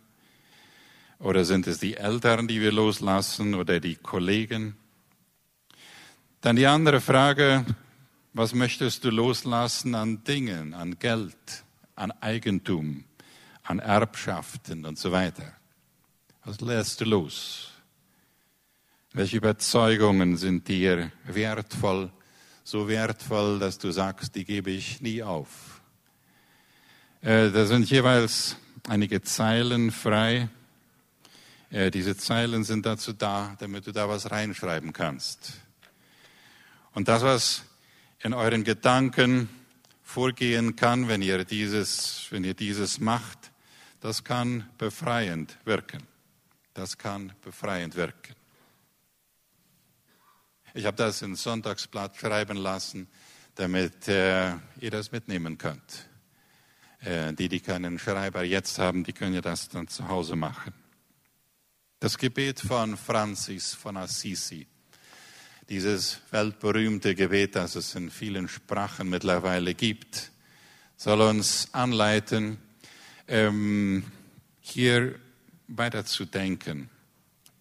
Oder 1.20 1.46
sind 1.46 1.66
es 1.66 1.80
die 1.80 1.98
Eltern, 1.98 2.48
die 2.48 2.62
wir 2.62 2.72
loslassen 2.72 3.56
oder 3.56 3.80
die 3.80 3.96
Kollegen? 3.96 4.76
Dann 6.42 6.58
die 6.58 6.68
andere 6.68 7.02
Frage, 7.02 7.66
was 8.34 8.54
möchtest 8.54 9.04
du 9.04 9.10
loslassen 9.10 9.96
an 9.96 10.24
Dingen, 10.24 10.76
an 10.76 11.00
Geld, 11.00 11.64
an 11.96 12.12
Eigentum, 12.12 13.06
an 13.64 13.80
Erbschaften 13.80 14.86
und 14.86 15.00
so 15.00 15.12
weiter? 15.12 15.57
Was 16.48 16.62
lässt 16.62 17.02
du 17.02 17.04
los? 17.04 17.72
Welche 19.12 19.36
Überzeugungen 19.36 20.38
sind 20.38 20.70
dir 20.70 21.12
wertvoll, 21.26 22.10
so 22.64 22.88
wertvoll, 22.88 23.60
dass 23.60 23.80
du 23.80 23.92
sagst, 23.92 24.34
die 24.34 24.46
gebe 24.46 24.72
ich 24.72 25.02
nie 25.02 25.22
auf? 25.22 25.82
Äh, 27.20 27.52
da 27.52 27.66
sind 27.66 27.90
jeweils 27.90 28.56
einige 28.88 29.22
Zeilen 29.24 29.92
frei. 29.92 30.48
Äh, 31.70 31.92
diese 31.92 32.16
Zeilen 32.16 32.64
sind 32.64 32.86
dazu 32.86 33.12
da, 33.12 33.58
damit 33.60 33.86
du 33.86 33.92
da 33.92 34.08
was 34.08 34.32
reinschreiben 34.32 34.94
kannst. 34.94 35.52
Und 36.94 37.10
das, 37.10 37.24
was 37.24 37.64
in 38.22 38.34
euren 38.34 38.64
Gedanken 38.64 39.50
vorgehen 40.02 40.78
kann, 40.78 41.10
wenn 41.10 41.22
ihr 41.22 41.44
dieses, 41.44 42.28
wenn 42.30 42.46
ihr 42.46 42.54
dieses 42.54 43.02
macht, 43.02 43.52
das 44.00 44.24
kann 44.24 44.70
befreiend 44.78 45.58
wirken. 45.66 46.08
Das 46.78 46.96
kann 46.96 47.34
befreiend 47.42 47.96
wirken. 47.96 48.36
Ich 50.76 50.86
habe 50.86 50.96
das 50.96 51.24
ins 51.24 51.42
Sonntagsblatt 51.42 52.16
schreiben 52.16 52.56
lassen, 52.56 53.08
damit 53.56 54.08
äh, 54.08 54.52
ihr 54.80 54.92
das 54.92 55.12
mitnehmen 55.12 55.58
könnt. 55.58 56.08
Äh, 57.00 57.34
die, 57.34 57.50
die 57.50 57.62
keinen 57.62 57.98
Schreiber 57.98 58.44
jetzt 58.44 58.78
haben, 58.78 59.04
die 59.04 59.14
können 59.14 59.34
ja 59.34 59.42
das 59.42 59.70
dann 59.70 59.88
zu 59.88 60.08
Hause 60.08 60.36
machen. 60.36 60.72
Das 62.00 62.16
Gebet 62.16 62.60
von 62.60 62.96
Francis 62.96 63.74
von 63.74 63.98
Assisi, 63.98 64.68
dieses 65.70 66.22
weltberühmte 66.30 67.16
Gebet, 67.16 67.56
das 67.56 67.74
es 67.74 67.96
in 67.96 68.12
vielen 68.12 68.48
Sprachen 68.48 69.10
mittlerweile 69.10 69.74
gibt, 69.74 70.32
soll 70.96 71.22
uns 71.22 71.74
anleiten, 71.74 72.60
ähm, 73.28 74.04
hier 74.62 75.20
weiterzudenken 75.68 76.90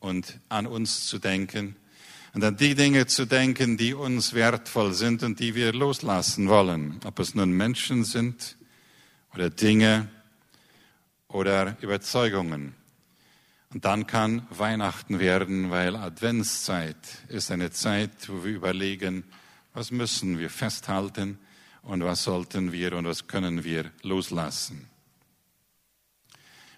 und 0.00 0.38
an 0.48 0.66
uns 0.66 1.06
zu 1.06 1.18
denken 1.18 1.76
und 2.32 2.44
an 2.44 2.56
die 2.56 2.74
Dinge 2.74 3.06
zu 3.06 3.24
denken, 3.24 3.76
die 3.76 3.94
uns 3.94 4.34
wertvoll 4.34 4.92
sind 4.92 5.22
und 5.22 5.40
die 5.40 5.54
wir 5.54 5.72
loslassen 5.72 6.48
wollen. 6.48 7.00
Ob 7.04 7.18
es 7.18 7.34
nun 7.34 7.52
Menschen 7.52 8.04
sind 8.04 8.56
oder 9.34 9.50
Dinge 9.50 10.08
oder 11.28 11.76
Überzeugungen. 11.80 12.74
Und 13.72 13.84
dann 13.84 14.06
kann 14.06 14.46
Weihnachten 14.50 15.18
werden, 15.18 15.70
weil 15.70 15.96
Adventszeit 15.96 16.96
ist 17.28 17.50
eine 17.50 17.70
Zeit, 17.70 18.28
wo 18.28 18.44
wir 18.44 18.52
überlegen, 18.54 19.24
was 19.74 19.90
müssen 19.90 20.38
wir 20.38 20.50
festhalten 20.50 21.38
und 21.82 22.02
was 22.04 22.24
sollten 22.24 22.72
wir 22.72 22.94
und 22.94 23.06
was 23.06 23.26
können 23.26 23.64
wir 23.64 23.90
loslassen. 24.02 24.88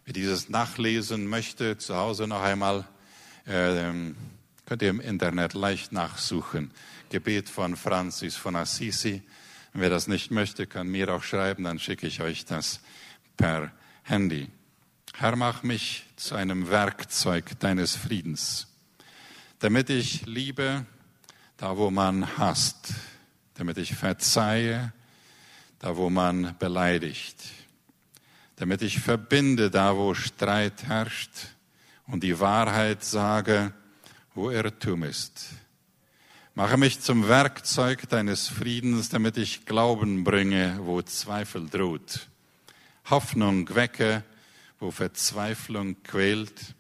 Wer 0.09 0.15
dieses 0.15 0.49
nachlesen 0.49 1.27
möchte, 1.27 1.77
zu 1.77 1.95
Hause 1.95 2.27
noch 2.27 2.41
einmal, 2.41 2.89
äh, 3.45 3.93
Könnt 4.65 4.81
ihr 4.81 4.89
im 4.89 5.01
Internet 5.01 5.53
leicht 5.53 5.93
nachsuchen. 5.93 6.71
Gebet 7.11 7.51
von 7.51 7.77
Francis 7.77 8.35
von 8.35 8.57
Assisi. 8.57 9.23
Wer 9.75 9.91
das 9.91 10.07
nicht 10.07 10.31
möchte, 10.31 10.67
kann 10.67 10.89
mir 10.89 11.13
auch 11.15 11.23
schreiben, 11.23 11.65
dann 11.65 11.79
schicke 11.79 12.07
ich 12.07 12.23
euch 12.23 12.47
das 12.47 12.81
per 13.37 13.71
Handy. 14.03 14.49
Herr, 15.13 15.37
mach 15.37 15.63
mich 15.63 16.07
zu 16.17 16.37
einem 16.37 16.71
Werkzeug 16.71 17.61
deines 17.61 17.95
Friedens, 17.95 18.67
damit 19.59 19.91
ich 19.91 20.25
liebe, 20.25 20.87
da 21.59 21.77
wo 21.77 21.91
man 21.91 22.39
hasst, 22.39 22.95
damit 23.53 23.77
ich 23.77 23.95
verzeihe, 23.95 24.91
da 25.81 25.99
wo 25.99 26.09
man 26.09 26.57
beleidigt, 26.59 27.45
damit 28.59 28.83
ich 28.83 28.99
verbinde, 28.99 29.71
da 29.71 29.97
wo 29.97 30.15
Streit 30.15 30.83
herrscht 30.85 31.31
und 32.09 32.25
die 32.25 32.41
Wahrheit 32.41 33.05
sage, 33.05 33.73
wo 34.35 34.51
Irrtum 34.51 35.05
ist. 35.05 35.51
Mache 36.55 36.77
mich 36.77 37.01
zum 37.01 37.29
Werkzeug 37.29 38.09
deines 38.09 38.49
Friedens, 38.49 39.11
damit 39.11 39.37
ich 39.37 39.65
Glauben 39.65 40.25
bringe, 40.25 40.81
wo 40.83 41.01
Zweifel 41.03 41.69
droht. 41.69 42.29
Hoffnung 43.09 43.73
wecke, 43.77 44.25
wo 44.81 44.91
Verzweiflung 44.91 46.03
quält. 46.03 46.75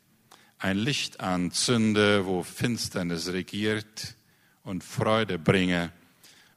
Ein 0.58 0.78
Licht 0.78 1.20
anzünde, 1.20 2.26
wo 2.26 2.42
Finsternis 2.42 3.28
regiert. 3.28 4.16
Und 4.64 4.82
Freude 4.82 5.38
bringe, 5.38 5.92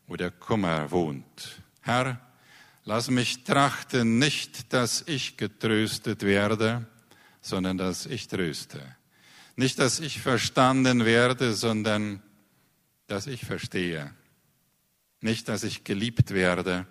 wo 0.08 0.16
der 0.16 0.32
Kummer 0.32 0.90
wohnt. 0.90 1.62
Herr, 1.82 2.20
lass 2.84 3.10
mich 3.10 3.44
trachten, 3.44 4.20
nicht, 4.20 4.74
dass 4.74 5.04
ich 5.08 5.38
getröstet 5.38 6.24
werde, 6.24 6.88
sondern 7.42 7.78
dass 7.78 8.06
ich 8.06 8.28
tröste 8.28 8.82
nicht, 9.56 9.80
dass 9.80 10.00
ich 10.00 10.22
verstanden 10.22 11.06
werde, 11.06 11.54
sondern 11.54 12.22
dass 13.08 13.28
ich 13.28 13.46
verstehe. 13.46 14.14
Nicht, 15.20 15.50
dass 15.50 15.64
ich 15.64 15.84
geliebt 15.84 16.32
werde, 16.32 16.88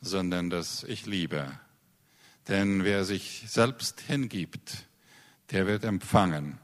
sondern 0.00 0.48
dass 0.48 0.84
ich 0.84 1.06
liebe. 1.06 1.60
Denn 2.48 2.84
wer 2.84 3.04
sich 3.04 3.44
selbst 3.46 4.00
hingibt, 4.00 4.86
der 5.50 5.66
wird 5.66 5.84
empfangen. 5.84 6.58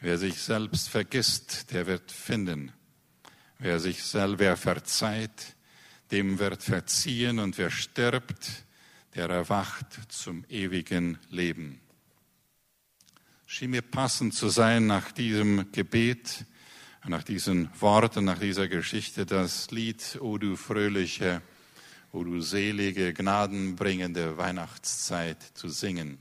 Wer 0.00 0.18
sich 0.18 0.40
selbst 0.40 0.88
vergisst, 0.88 1.72
der 1.72 1.86
wird 1.86 2.12
finden. 2.12 2.72
Wer 3.58 3.80
sich 3.80 4.04
selber 4.04 4.56
verzeiht, 4.56 5.53
dem 6.14 6.38
wird 6.38 6.62
verziehen 6.62 7.38
und 7.38 7.58
wer 7.58 7.70
stirbt, 7.70 8.64
der 9.14 9.28
erwacht 9.28 9.86
zum 10.08 10.44
ewigen 10.48 11.18
Leben 11.28 11.80
schien 13.54 13.70
mir 13.70 13.82
passend 13.82 14.34
zu 14.34 14.48
sein 14.48 14.88
nach 14.88 15.12
diesem 15.12 15.70
Gebet, 15.70 16.44
nach 17.06 17.22
diesen 17.22 17.70
Worten, 17.80 18.24
nach 18.24 18.40
dieser 18.40 18.66
Geschichte, 18.66 19.26
das 19.26 19.70
Lied, 19.70 20.18
O 20.20 20.38
du 20.38 20.56
fröhliche, 20.56 21.40
O 22.10 22.24
du 22.24 22.40
selige, 22.40 23.12
gnadenbringende 23.12 24.36
Weihnachtszeit 24.38 25.40
zu 25.54 25.68
singen. 25.68 26.18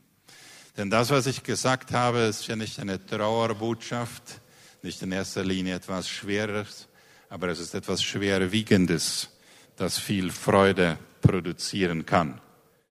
Denn 0.77 0.91
das, 0.91 1.09
was 1.09 1.25
ich 1.25 1.41
gesagt 1.41 1.91
habe, 1.91 2.19
ist 2.19 2.45
ja 2.45 2.55
nicht 2.55 2.79
eine 2.79 3.03
Trauerbotschaft, 3.03 4.39
nicht 4.83 5.01
in 5.01 5.11
erster 5.11 5.43
Linie 5.43 5.73
etwas 5.73 6.07
Schweres, 6.07 6.87
aber 7.29 7.47
es 7.47 7.59
ist 7.59 7.73
etwas 7.73 8.03
Schwerwiegendes, 8.03 9.29
das 9.75 9.97
viel 9.97 10.31
Freude 10.31 10.97
produzieren 11.21 12.05
kann. 12.05 12.39